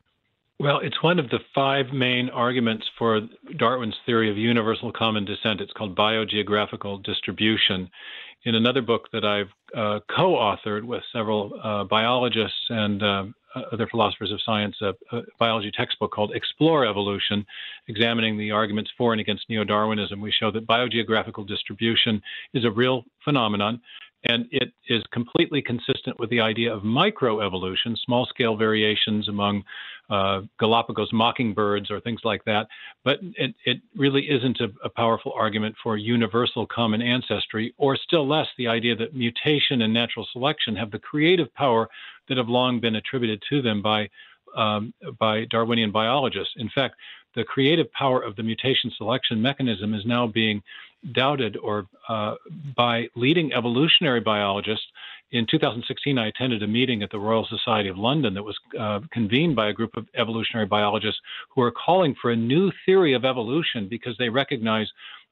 [0.61, 3.21] Well, it's one of the five main arguments for
[3.57, 5.61] Darwin's theory of universal common descent.
[5.61, 7.89] It's called biogeographical distribution.
[8.43, 13.23] In another book that I've uh, co authored with several uh, biologists and uh,
[13.71, 17.45] other philosophers of science, a, a, biology textbook called Explore Evolution,
[17.87, 22.21] examining the arguments for and against neo Darwinism, we show that biogeographical distribution
[22.53, 23.79] is a real phenomenon
[24.25, 29.63] and it is completely consistent with the idea of microevolution, small scale variations among
[30.09, 32.67] uh, Galapagos mockingbirds or things like that.
[33.05, 38.27] But it, it really isn't a, a, powerful argument for universal common ancestry, or still
[38.27, 41.87] less the idea that mutation and natural selection have the creative power
[42.27, 44.09] that have long been attributed to them by,
[44.57, 46.55] um, by Darwinian biologists.
[46.57, 46.95] In fact,
[47.35, 50.61] the creative power of the mutation selection mechanism is now being
[51.13, 52.35] doubted or uh,
[52.75, 54.85] by leading evolutionary biologists.
[55.31, 58.99] In 2016, I attended a meeting at the Royal Society of London that was uh,
[59.11, 63.25] convened by a group of evolutionary biologists who are calling for a new theory of
[63.25, 64.87] evolution because they recognize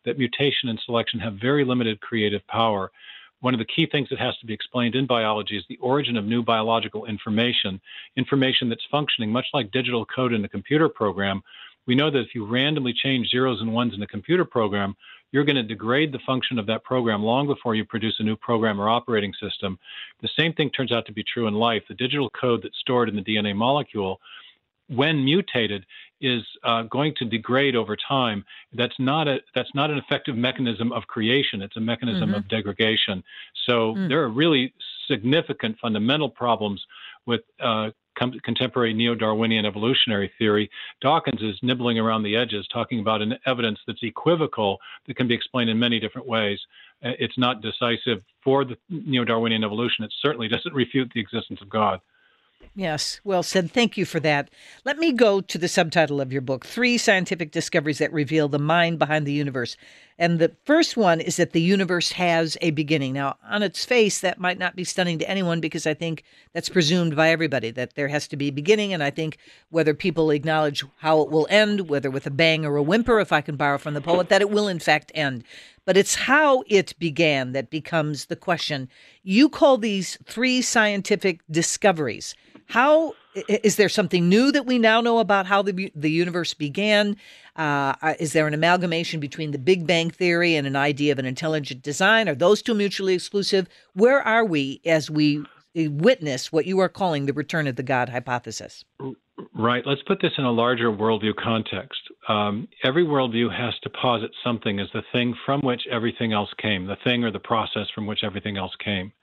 [0.05, 2.91] that mutation and selection have very limited creative power.
[3.41, 6.17] One of the key things that has to be explained in biology is the origin
[6.17, 7.79] of new biological information,
[8.15, 11.41] information that's functioning much like digital code in a computer program.
[11.87, 14.95] We know that if you randomly change zeros and ones in a computer program,
[15.31, 18.35] you're going to degrade the function of that program long before you produce a new
[18.35, 19.77] program or operating system.
[20.21, 21.83] The same thing turns out to be true in life.
[21.87, 24.21] The digital code that's stored in the DNA molecule,
[24.87, 25.85] when mutated,
[26.21, 28.43] is uh, going to degrade over time.
[28.73, 31.61] That's not a that's not an effective mechanism of creation.
[31.61, 32.39] It's a mechanism mm-hmm.
[32.39, 33.23] of degradation.
[33.67, 34.09] So mm.
[34.09, 34.73] there are really
[35.07, 36.83] significant fundamental problems
[37.25, 37.91] with uh,
[38.43, 40.69] contemporary neo-Darwinian evolutionary theory,
[41.01, 45.35] Dawkins is nibbling around the edges, talking about an evidence that's equivocal that can be
[45.35, 46.59] explained in many different ways.
[47.03, 50.03] Uh, it's not decisive for the neo-Darwinian evolution.
[50.03, 52.01] It certainly doesn't refute the existence of God.
[52.77, 53.71] Yes, well said.
[53.71, 54.51] Thank you for that.
[54.85, 58.59] Let me go to the subtitle of your book Three Scientific Discoveries That Reveal the
[58.59, 59.75] Mind Behind the Universe.
[60.19, 63.13] And the first one is that the universe has a beginning.
[63.13, 66.69] Now, on its face, that might not be stunning to anyone because I think that's
[66.69, 68.93] presumed by everybody that there has to be a beginning.
[68.93, 69.37] And I think
[69.69, 73.31] whether people acknowledge how it will end, whether with a bang or a whimper, if
[73.31, 75.43] I can borrow from the poet, that it will in fact end.
[75.85, 78.89] But it's how it began that becomes the question.
[79.23, 82.35] You call these three scientific discoveries.
[82.67, 83.15] How
[83.47, 87.17] is there something new that we now know about how the the universe began?
[87.55, 91.25] Uh, is there an amalgamation between the Big Bang theory and an idea of an
[91.25, 92.29] intelligent design?
[92.29, 93.67] Are those two mutually exclusive?
[93.93, 95.43] Where are we as we
[95.75, 98.83] witness what you are calling the return of the God hypothesis?
[99.53, 99.85] Right.
[99.85, 101.99] Let's put this in a larger worldview context.
[102.27, 106.87] Um, every worldview has to posit something as the thing from which everything else came,
[106.87, 109.13] the thing or the process from which everything else came.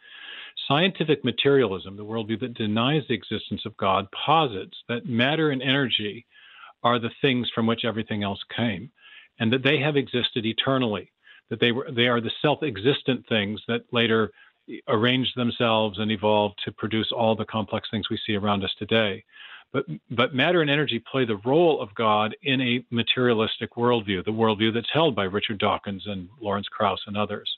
[0.68, 6.26] Scientific materialism, the worldview that denies the existence of God, posits that matter and energy
[6.82, 8.90] are the things from which everything else came,
[9.38, 11.10] and that they have existed eternally,
[11.50, 14.30] that they were they are the self-existent things that later
[14.88, 19.22] arranged themselves and evolved to produce all the complex things we see around us today.
[19.72, 24.30] But, but matter and energy play the role of God in a materialistic worldview, the
[24.30, 27.50] worldview that's held by Richard Dawkins and Lawrence Krauss and others.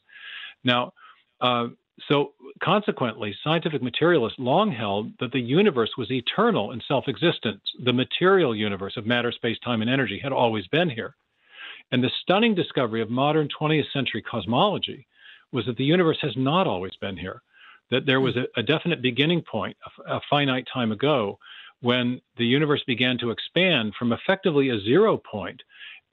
[0.65, 0.93] Now,
[1.43, 1.69] uh,
[2.09, 7.61] so, consequently, scientific materialists long held that the universe was eternal and self existent.
[7.85, 11.17] The material universe of matter, space, time, and energy had always been here.
[11.93, 15.07] And the stunning discovery of modern 20th century cosmology
[15.53, 17.43] was that the universe has not always been here,
[17.91, 21.39] that there was a, a definite beginning point, a, a finite time ago,
[21.81, 25.63] when the universe began to expand from effectively a zero point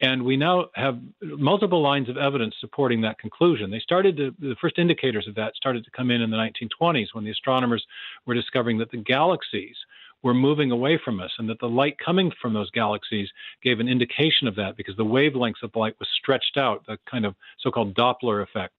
[0.04, 3.72] and we now have multiple lines of evidence supporting that conclusion.
[3.72, 7.08] They started to, the first indicators of that started to come in in the 1920s
[7.14, 7.86] when the astronomers
[8.26, 9.78] were discovering that the galaxies
[10.22, 13.30] were moving away from us and that the light coming from those galaxies
[13.64, 17.26] gave an indication of that because the wavelengths of light was stretched out, the kind
[17.26, 18.74] of so called Doppler effect.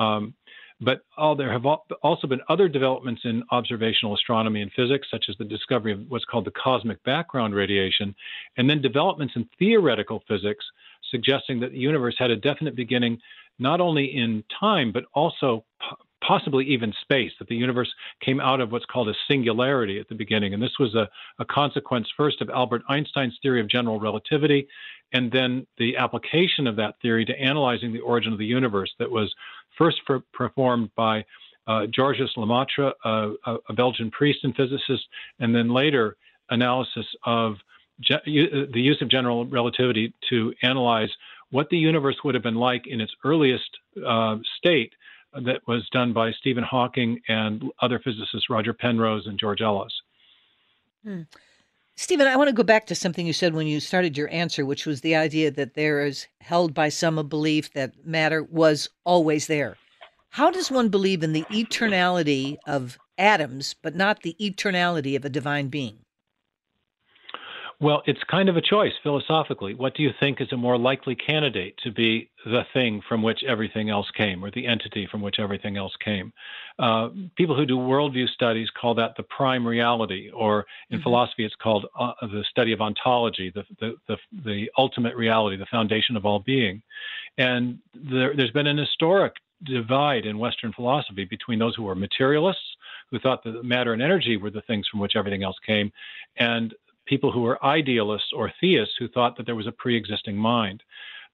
[0.00, 0.34] Um,
[0.80, 1.00] but
[1.38, 1.64] there have
[2.02, 6.24] also been other developments in observational astronomy and physics, such as the discovery of what's
[6.24, 8.14] called the cosmic background radiation,
[8.56, 10.64] and then developments in theoretical physics
[11.10, 13.18] suggesting that the universe had a definite beginning
[13.58, 15.64] not only in time, but also
[16.26, 20.14] possibly even space, that the universe came out of what's called a singularity at the
[20.14, 20.54] beginning.
[20.54, 21.08] And this was a,
[21.38, 24.66] a, consequence first of Albert Einstein's theory of general relativity,
[25.12, 29.10] and then the application of that theory to analyzing the origin of the universe that
[29.10, 29.32] was
[29.76, 31.24] first for, performed by
[31.66, 33.30] uh, Georges Lemaitre, uh,
[33.68, 35.04] a Belgian priest and physicist,
[35.40, 36.16] and then later
[36.50, 37.56] analysis of
[38.00, 41.10] ge- the use of general relativity to analyze
[41.50, 43.70] what the universe would have been like in its earliest
[44.06, 44.92] uh, state
[45.44, 49.92] that was done by Stephen Hawking and other physicists, Roger Penrose and George Ellis.
[51.04, 51.22] Hmm.
[51.98, 54.66] Stephen, I want to go back to something you said when you started your answer,
[54.66, 58.90] which was the idea that there is held by some a belief that matter was
[59.04, 59.78] always there.
[60.28, 65.30] How does one believe in the eternality of atoms, but not the eternality of a
[65.30, 65.98] divine being?
[67.78, 69.74] Well, it's kind of a choice philosophically.
[69.74, 73.44] What do you think is a more likely candidate to be the thing from which
[73.46, 76.32] everything else came, or the entity from which everything else came?
[76.78, 81.02] Uh, people who do worldview studies call that the prime reality, or in mm-hmm.
[81.02, 85.66] philosophy, it's called uh, the study of ontology, the, the, the, the, ultimate reality, the
[85.66, 86.80] foundation of all being.
[87.36, 89.34] And there, there's been an historic
[89.64, 92.62] divide in Western philosophy between those who were materialists,
[93.10, 95.92] who thought that matter and energy were the things from which everything else came,
[96.38, 96.74] and
[97.06, 100.82] people who were idealists or theists who thought that there was a pre existing mind.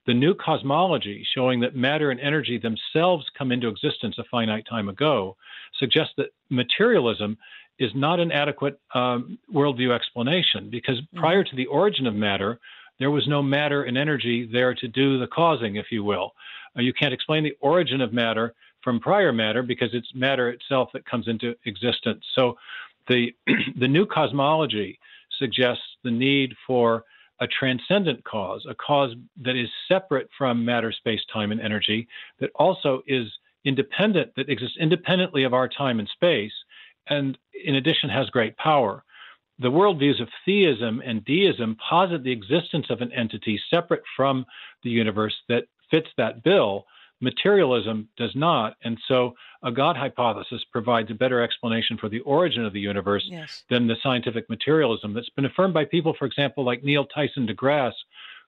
[0.07, 4.89] The new cosmology, showing that matter and energy themselves come into existence a finite time
[4.89, 5.37] ago,
[5.79, 7.39] suggests that materialism
[7.79, 11.19] is not an adequate um, worldview explanation because mm-hmm.
[11.19, 12.59] prior to the origin of matter,
[12.99, 16.33] there was no matter and energy there to do the causing, if you will.
[16.77, 20.89] Uh, you can't explain the origin of matter from prior matter because it's matter itself
[20.93, 22.25] that comes into existence.
[22.35, 22.57] So
[23.09, 23.33] the
[23.77, 24.99] the new cosmology
[25.43, 27.05] suggests the need for
[27.41, 32.07] a transcendent cause, a cause that is separate from matter, space, time, and energy,
[32.39, 33.27] that also is
[33.65, 36.53] independent, that exists independently of our time and space,
[37.09, 39.05] and in addition has great power.
[39.59, 44.47] The worldviews of theism and deism posit the existence of an entity separate from
[44.85, 46.87] the universe that fits that bill,
[47.23, 48.75] Materialism does not.
[48.83, 53.25] And so a God hypothesis provides a better explanation for the origin of the universe
[53.27, 53.63] yes.
[53.71, 57.93] than the scientific materialism that's been affirmed by people, for example, like Neil Tyson deGrasse,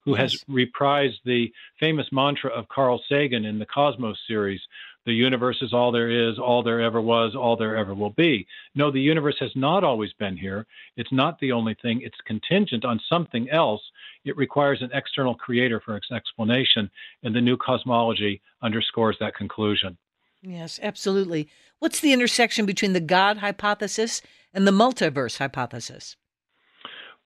[0.04, 0.32] who yes.
[0.32, 4.60] has reprised the famous mantra of Carl Sagan in the Cosmos series
[5.06, 8.46] the universe is all there is, all there ever was, all there ever will be.
[8.74, 10.66] No, the universe has not always been here.
[10.96, 12.00] It's not the only thing.
[12.02, 13.82] It's contingent on something else.
[14.24, 16.90] It requires an external creator for its explanation,
[17.22, 19.98] and the new cosmology underscores that conclusion.
[20.42, 21.48] Yes, absolutely.
[21.78, 26.16] What's the intersection between the God hypothesis and the multiverse hypothesis?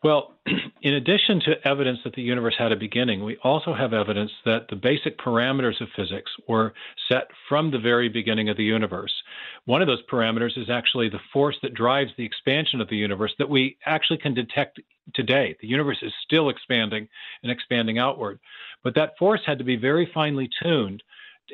[0.03, 0.35] Well,
[0.83, 4.67] in addition to evidence that the universe had a beginning, we also have evidence that
[4.69, 6.73] the basic parameters of physics were
[7.09, 9.13] set from the very beginning of the universe.
[9.65, 13.35] One of those parameters is actually the force that drives the expansion of the universe
[13.39, 14.81] that we actually can detect
[15.15, 15.57] today.
[15.61, 17.09] The universe is still expanding
[17.43, 18.39] and expanding outward.
[18.85, 21.03] But that force had to be very finely tuned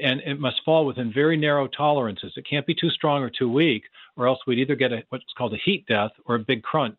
[0.03, 2.32] and it must fall within very narrow tolerances.
[2.36, 3.84] It can't be too strong or too weak,
[4.16, 6.99] or else we'd either get a, what's called a heat death or a big crunch.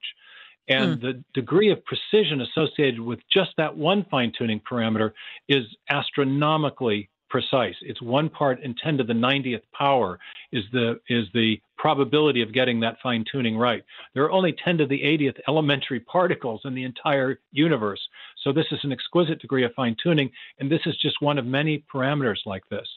[0.68, 1.02] And mm.
[1.02, 5.12] the degree of precision associated with just that one fine tuning parameter
[5.48, 7.76] is astronomically precise.
[7.82, 10.20] It's one part in 10 to the 90th power
[10.52, 13.84] is the is the probability of getting that fine tuning right.
[14.14, 18.00] There are only 10 to the 80th elementary particles in the entire universe.
[18.44, 21.46] So this is an exquisite degree of fine tuning and this is just one of
[21.46, 22.88] many parameters like this.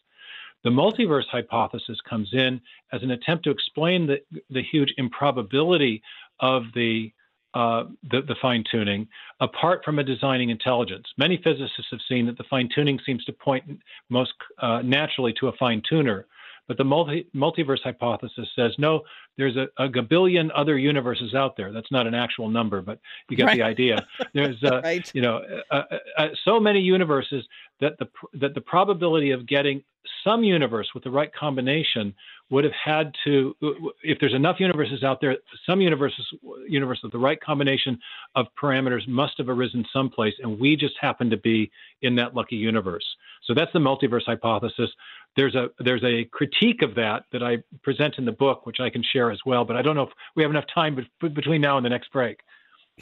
[0.65, 2.61] The multiverse hypothesis comes in
[2.93, 4.19] as an attempt to explain the,
[4.51, 6.03] the huge improbability
[6.41, 7.13] of the
[7.59, 9.09] uh, the, the fine tuning
[9.41, 11.07] apart from a designing intelligence.
[11.17, 13.65] Many physicists have seen that the fine tuning seems to point
[14.11, 14.33] most
[14.63, 16.27] uh, naturally to a fine tuner.
[16.69, 19.01] But the multi, multiverse hypothesis says no,
[19.39, 21.73] there's a, a gabillion other universes out there.
[21.73, 23.57] That's not an actual number, but you get right.
[23.57, 24.07] the idea.
[24.35, 25.11] There's, uh, right.
[25.15, 25.83] you know, uh,
[26.17, 27.45] uh, so many universes
[27.81, 28.09] that the
[28.41, 29.83] that the probability of getting
[30.25, 32.15] some universe with the right combination
[32.51, 33.55] would have had to,
[34.03, 36.25] if there's enough universes out there, some universes,
[36.67, 37.99] universe with the right combination
[38.37, 41.71] of parameters must have arisen someplace, and we just happen to be
[42.03, 43.05] in that lucky universe.
[43.45, 44.91] So that's the multiverse hypothesis.
[45.37, 48.91] There's a there's a critique of that that I present in the book, which I
[48.91, 49.65] can share as well.
[49.65, 52.41] But I don't know if we have enough time between now and the next break.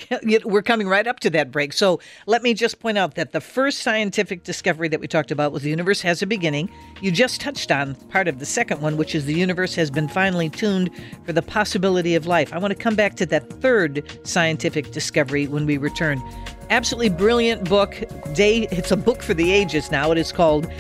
[0.44, 1.72] We're coming right up to that break.
[1.72, 5.52] So let me just point out that the first scientific discovery that we talked about
[5.52, 6.70] was the universe has a beginning.
[7.00, 10.08] You just touched on part of the second one, which is the universe has been
[10.08, 10.90] finely tuned
[11.24, 12.52] for the possibility of life.
[12.52, 16.22] I want to come back to that third scientific discovery when we return.
[16.70, 18.02] Absolutely brilliant book.
[18.34, 20.10] Day it's a book for the ages now.
[20.10, 20.70] It is called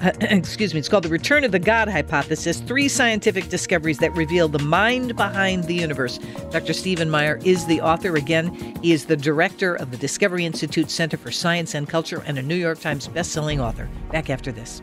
[0.20, 4.48] excuse me, it's called The Return of the God Hypothesis Three Scientific Discoveries That Reveal
[4.48, 6.18] the Mind Behind the Universe.
[6.50, 6.72] Dr.
[6.72, 8.14] Stephen Meyer is the author.
[8.14, 12.38] Again, he is the director of the Discovery Institute Center for Science and Culture and
[12.38, 13.88] a New York Times bestselling author.
[14.12, 14.82] Back after this.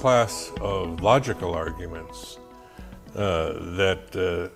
[0.00, 2.38] Class of logical arguments
[3.14, 4.48] uh, that uh,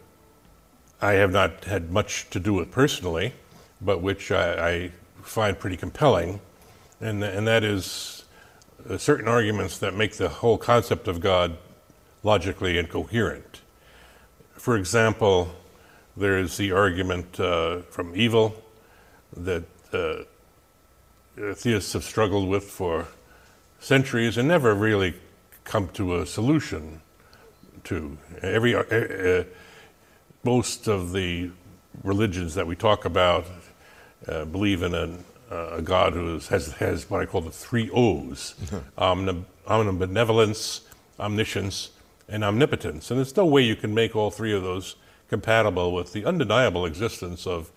[1.04, 3.34] I have not had much to do with personally,
[3.82, 4.90] but which I, I
[5.20, 6.40] find pretty compelling,
[6.98, 8.24] and, and that is
[8.88, 11.58] uh, certain arguments that make the whole concept of God
[12.22, 13.60] logically incoherent.
[14.54, 15.54] For example,
[16.16, 18.62] there's the argument uh, from evil
[19.36, 20.22] that uh,
[21.52, 23.08] theists have struggled with for
[23.78, 25.12] centuries and never really
[25.64, 27.00] come to a solution
[27.84, 28.16] to.
[28.42, 29.44] Every, uh, uh,
[30.44, 31.50] most of the
[32.02, 33.46] religions that we talk about
[34.28, 35.18] uh, believe in a,
[35.76, 38.54] a God who is, has, has what I call the three O's
[38.98, 40.82] omni- omnibenevolence,
[41.18, 41.90] omniscience,
[42.28, 43.10] and omnipotence.
[43.10, 44.96] And there's no way you can make all three of those
[45.28, 47.70] compatible with the undeniable existence of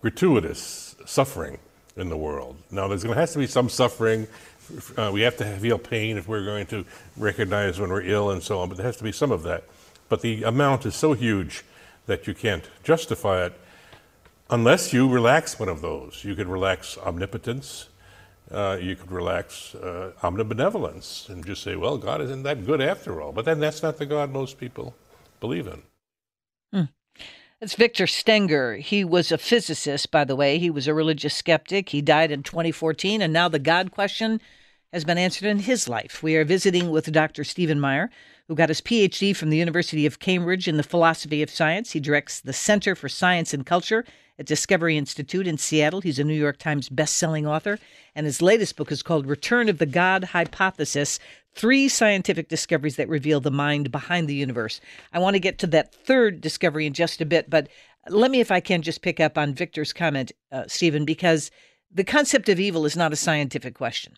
[0.00, 1.58] gratuitous suffering
[1.96, 2.56] in the world.
[2.70, 4.26] Now, there's going to have to be some suffering
[4.96, 6.84] uh, we have to feel pain if we're going to
[7.16, 9.64] recognize when we're ill and so on, but there has to be some of that.
[10.08, 11.64] But the amount is so huge
[12.06, 13.52] that you can't justify it
[14.50, 16.24] unless you relax one of those.
[16.24, 17.88] You could relax omnipotence,
[18.50, 23.22] uh, you could relax uh, omnibenevolence, and just say, well, God isn't that good after
[23.22, 23.32] all.
[23.32, 24.94] But then that's not the God most people
[25.40, 25.82] believe in.
[27.64, 28.76] It's Victor Stenger.
[28.76, 30.58] He was a physicist, by the way.
[30.58, 31.88] He was a religious skeptic.
[31.88, 34.42] He died in 2014, and now the God question
[34.92, 36.22] has been answered in his life.
[36.22, 37.42] We are visiting with Dr.
[37.42, 38.10] Stephen Meyer,
[38.48, 41.92] who got his PhD from the University of Cambridge in the philosophy of science.
[41.92, 44.04] He directs the Center for Science and Culture
[44.38, 46.00] at Discovery Institute in Seattle.
[46.00, 47.78] He's a New York Times best-selling author,
[48.14, 51.18] and his latest book is called Return of the God Hypothesis:
[51.54, 54.80] Three Scientific Discoveries That Reveal the Mind Behind the Universe.
[55.12, 57.68] I want to get to that third discovery in just a bit, but
[58.08, 61.50] let me, if I can, just pick up on Victor's comment, uh, Stephen, because
[61.90, 64.14] the concept of evil is not a scientific question.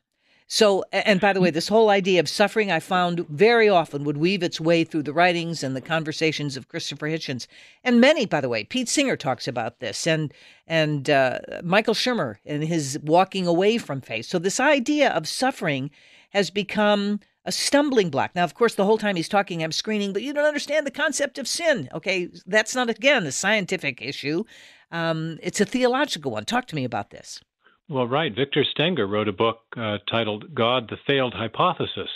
[0.48, 4.16] So, and by the way, this whole idea of suffering I found very often would
[4.16, 7.48] weave its way through the writings and the conversations of Christopher Hitchens,
[7.82, 8.62] and many, by the way.
[8.62, 10.32] Pete Singer talks about this, and
[10.66, 14.26] and uh, Michael Shermer and his walking away from faith.
[14.26, 15.90] So, this idea of suffering
[16.30, 18.34] has become a stumbling block.
[18.36, 20.92] Now, of course, the whole time he's talking, I'm screening, but you don't understand the
[20.92, 21.88] concept of sin.
[21.92, 24.44] Okay, that's not again a scientific issue.
[24.92, 26.44] Um, it's a theological one.
[26.44, 27.40] Talk to me about this.
[27.88, 28.34] Well, right.
[28.34, 32.10] Victor Stenger wrote a book uh, titled God, the Failed Hypothesis.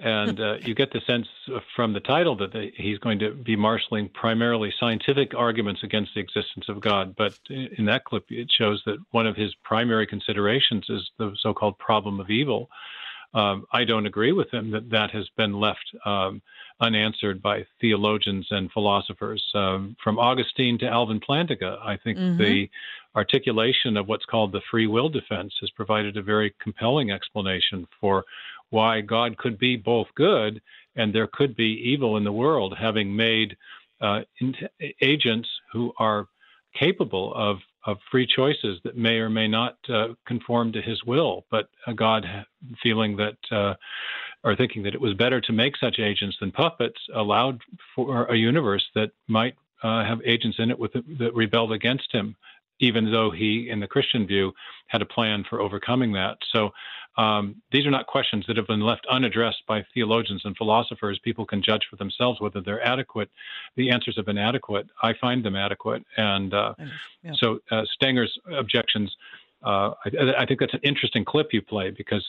[0.00, 1.28] And uh, you get the sense
[1.76, 6.20] from the title that the, he's going to be marshaling primarily scientific arguments against the
[6.20, 7.14] existence of God.
[7.16, 11.54] But in that clip, it shows that one of his primary considerations is the so
[11.54, 12.68] called problem of evil.
[13.34, 16.40] Um, I don't agree with him that that has been left um,
[16.80, 19.44] unanswered by theologians and philosophers.
[19.54, 22.38] Um, from Augustine to Alvin Plantinga, I think mm-hmm.
[22.38, 22.70] the
[23.16, 28.24] articulation of what's called the free will defense has provided a very compelling explanation for
[28.70, 30.60] why God could be both good
[30.96, 33.56] and there could be evil in the world, having made
[34.00, 34.20] uh,
[35.00, 36.26] agents who are
[36.74, 41.44] capable of, of free choices that may or may not uh, conform to his will,
[41.50, 42.26] but God
[42.82, 43.74] feeling that uh,
[44.42, 47.60] or thinking that it was better to make such agents than puppets allowed
[47.94, 52.36] for a universe that might uh, have agents in it with, that rebelled against him
[52.80, 54.52] even though he, in the Christian view,
[54.88, 56.36] had a plan for overcoming that.
[56.52, 56.70] So
[57.16, 61.20] um, these are not questions that have been left unaddressed by theologians and philosophers.
[61.22, 63.30] People can judge for themselves whether they're adequate.
[63.76, 64.88] The answers have been adequate.
[65.02, 66.04] I find them adequate.
[66.16, 66.74] And uh,
[67.22, 67.32] yeah.
[67.38, 69.14] so uh, Stenger's objections
[69.64, 72.24] uh, I, I, think that's an interesting clip you play because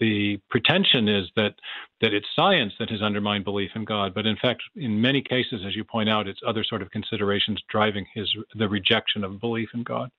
[0.00, 1.54] the pretension is that
[2.02, 5.62] that it's science that has undermined belief in God, but in fact, in many cases,
[5.66, 9.70] as you point out, it's other sort of considerations driving his the rejection of belief
[9.72, 10.10] in God.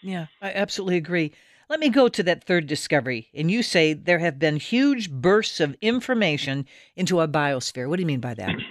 [0.00, 1.32] Yeah, I absolutely agree.
[1.68, 5.60] Let me go to that third discovery, and you say there have been huge bursts
[5.60, 6.66] of information
[6.96, 7.88] into a biosphere.
[7.88, 8.54] What do you mean by that?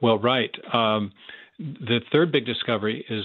[0.00, 0.54] Well, right.
[0.72, 1.10] Um,
[1.58, 3.24] the third big discovery is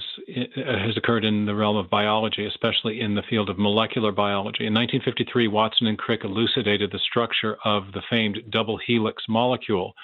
[0.56, 4.66] uh, has occurred in the realm of biology, especially in the field of molecular biology.
[4.66, 9.94] In 1953, Watson and Crick elucidated the structure of the famed double helix molecule.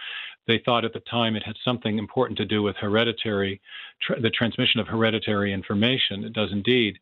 [0.47, 3.61] They thought at the time it had something important to do with hereditary,
[4.23, 6.23] the transmission of hereditary information.
[6.23, 6.99] It does indeed.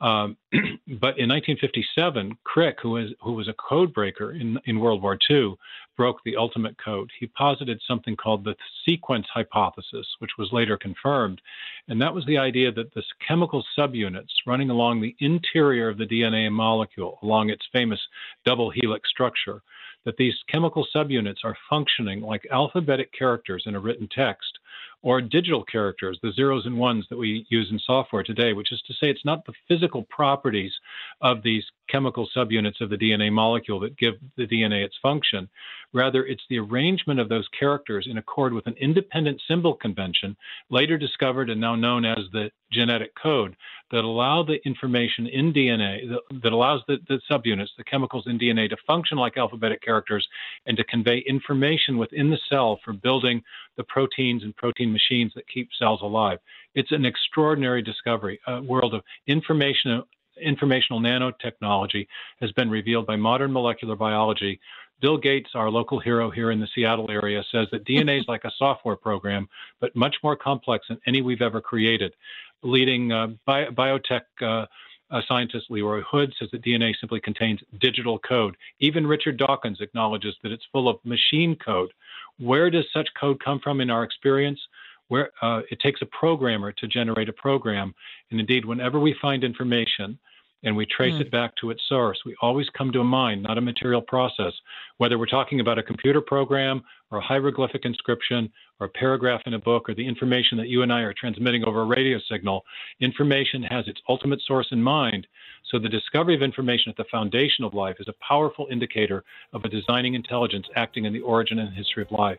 [0.00, 5.02] Um, but in 1957, Crick, who was, who was a code breaker in, in World
[5.02, 5.54] War II,
[5.96, 7.10] broke the ultimate code.
[7.18, 8.54] He posited something called the
[8.86, 11.40] sequence hypothesis, which was later confirmed.
[11.88, 16.06] And that was the idea that the chemical subunits running along the interior of the
[16.06, 18.00] DNA molecule, along its famous
[18.46, 19.62] double helix structure,
[20.04, 24.58] that these chemical subunits are functioning like alphabetic characters in a written text
[25.02, 28.82] or digital characters, the zeros and ones that we use in software today, which is
[28.86, 30.72] to say it's not the physical properties
[31.20, 35.48] of these chemical subunits of the DNA molecule that give the DNA its function.
[35.94, 40.36] Rather, it's the arrangement of those characters in accord with an independent symbol convention,
[40.70, 43.56] later discovered and now known as the genetic code,
[43.90, 46.00] that allow the information in DNA,
[46.42, 50.26] that, allows the, the subunits, the chemicals in DNA, to function like alphabetic characters
[50.66, 53.42] and to convey information within the cell for building
[53.78, 56.38] the proteins and protein machines that keep cells alive.
[56.74, 60.02] It's an extraordinary discovery, a world of information
[60.40, 62.06] informational nanotechnology
[62.40, 64.60] has been revealed by modern molecular biology.
[65.00, 68.44] Bill Gates, our local hero here in the Seattle area, says that DNA is like
[68.44, 69.48] a software program,
[69.80, 72.14] but much more complex than any we've ever created.
[72.62, 74.66] Leading uh, bi- biotech uh,
[75.10, 78.56] uh, scientist Leroy Hood says that DNA simply contains digital code.
[78.80, 81.92] Even Richard Dawkins acknowledges that it's full of machine code.
[82.38, 84.60] Where does such code come from in our experience?
[85.08, 87.94] Where uh, it takes a programmer to generate a program,
[88.30, 90.18] and indeed, whenever we find information,
[90.64, 91.20] and we trace mm.
[91.20, 92.18] it back to its source.
[92.26, 94.52] We always come to a mind, not a material process.
[94.96, 98.50] Whether we're talking about a computer program or a hieroglyphic inscription
[98.80, 101.64] or a paragraph in a book or the information that you and I are transmitting
[101.64, 102.64] over a radio signal,
[103.00, 105.26] information has its ultimate source in mind.
[105.70, 109.64] So the discovery of information at the foundation of life is a powerful indicator of
[109.64, 112.38] a designing intelligence acting in the origin and history of life.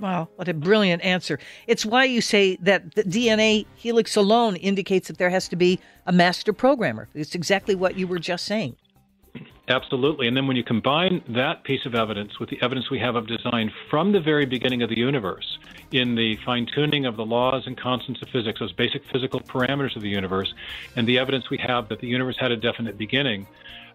[0.00, 1.38] Wow, what a brilliant answer.
[1.66, 5.78] It's why you say that the DNA helix alone indicates that there has to be
[6.06, 7.08] a master programmer.
[7.14, 8.76] It's exactly what you were just saying.
[9.68, 10.28] Absolutely.
[10.28, 13.26] And then when you combine that piece of evidence with the evidence we have of
[13.26, 15.58] design from the very beginning of the universe,
[15.90, 19.96] in the fine tuning of the laws and constants of physics, those basic physical parameters
[19.96, 20.52] of the universe,
[20.96, 23.46] and the evidence we have that the universe had a definite beginning,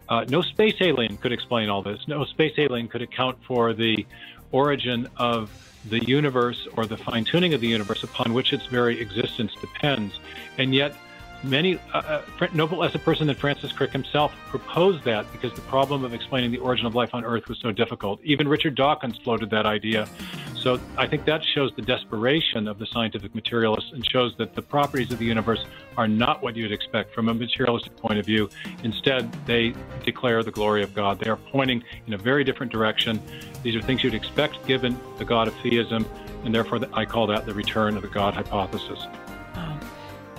[0.08, 2.08] uh, no space alien could explain all this.
[2.08, 4.08] No space alien could account for the
[4.52, 5.52] origin of
[5.86, 10.20] the universe or the fine tuning of the universe upon which its very existence depends.
[10.58, 10.96] And yet,
[11.44, 15.62] Many, uh, uh no less a person than Francis Crick himself proposed that because the
[15.62, 18.20] problem of explaining the origin of life on Earth was so difficult.
[18.24, 20.08] Even Richard Dawkins floated that idea.
[20.56, 24.62] So I think that shows the desperation of the scientific materialists and shows that the
[24.62, 25.66] properties of the universe
[25.96, 28.50] are not what you'd expect from a materialistic point of view.
[28.84, 29.74] Instead, they
[30.04, 31.20] declare the glory of God.
[31.20, 33.22] They are pointing in a very different direction.
[33.64, 36.06] These are things you'd expect given the God of theism,
[36.44, 39.08] and therefore I call that the return of the God hypothesis.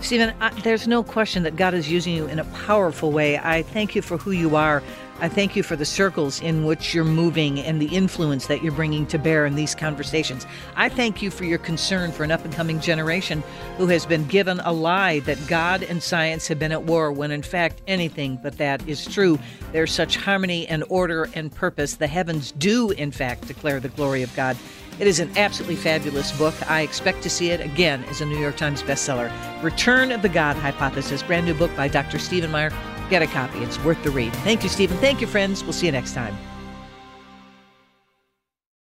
[0.03, 3.39] Stephen, I, there's no question that God is using you in a powerful way.
[3.39, 4.83] I thank you for who you are.
[5.21, 8.73] I thank you for the circles in which you're moving and the influence that you're
[8.73, 10.47] bringing to bear in these conversations.
[10.77, 13.43] I thank you for your concern for an up and coming generation
[13.77, 17.31] who has been given a lie that God and science have been at war when
[17.31, 19.39] in fact anything but that is true.
[19.73, 21.97] There's such harmony and order and purpose.
[21.97, 24.57] The heavens do, in fact, declare the glory of God.
[25.01, 26.55] It is an absolutely fabulous book.
[26.71, 29.33] I expect to see it again as a New York Times bestseller.
[29.63, 32.19] Return of the God Hypothesis, brand new book by Dr.
[32.19, 32.71] Stephen Meyer.
[33.09, 33.61] Get a copy.
[33.61, 34.35] It's worth the read.
[34.45, 34.99] Thank you, Stephen.
[34.99, 35.65] Thank you, friends.
[35.65, 36.37] We'll see you next time.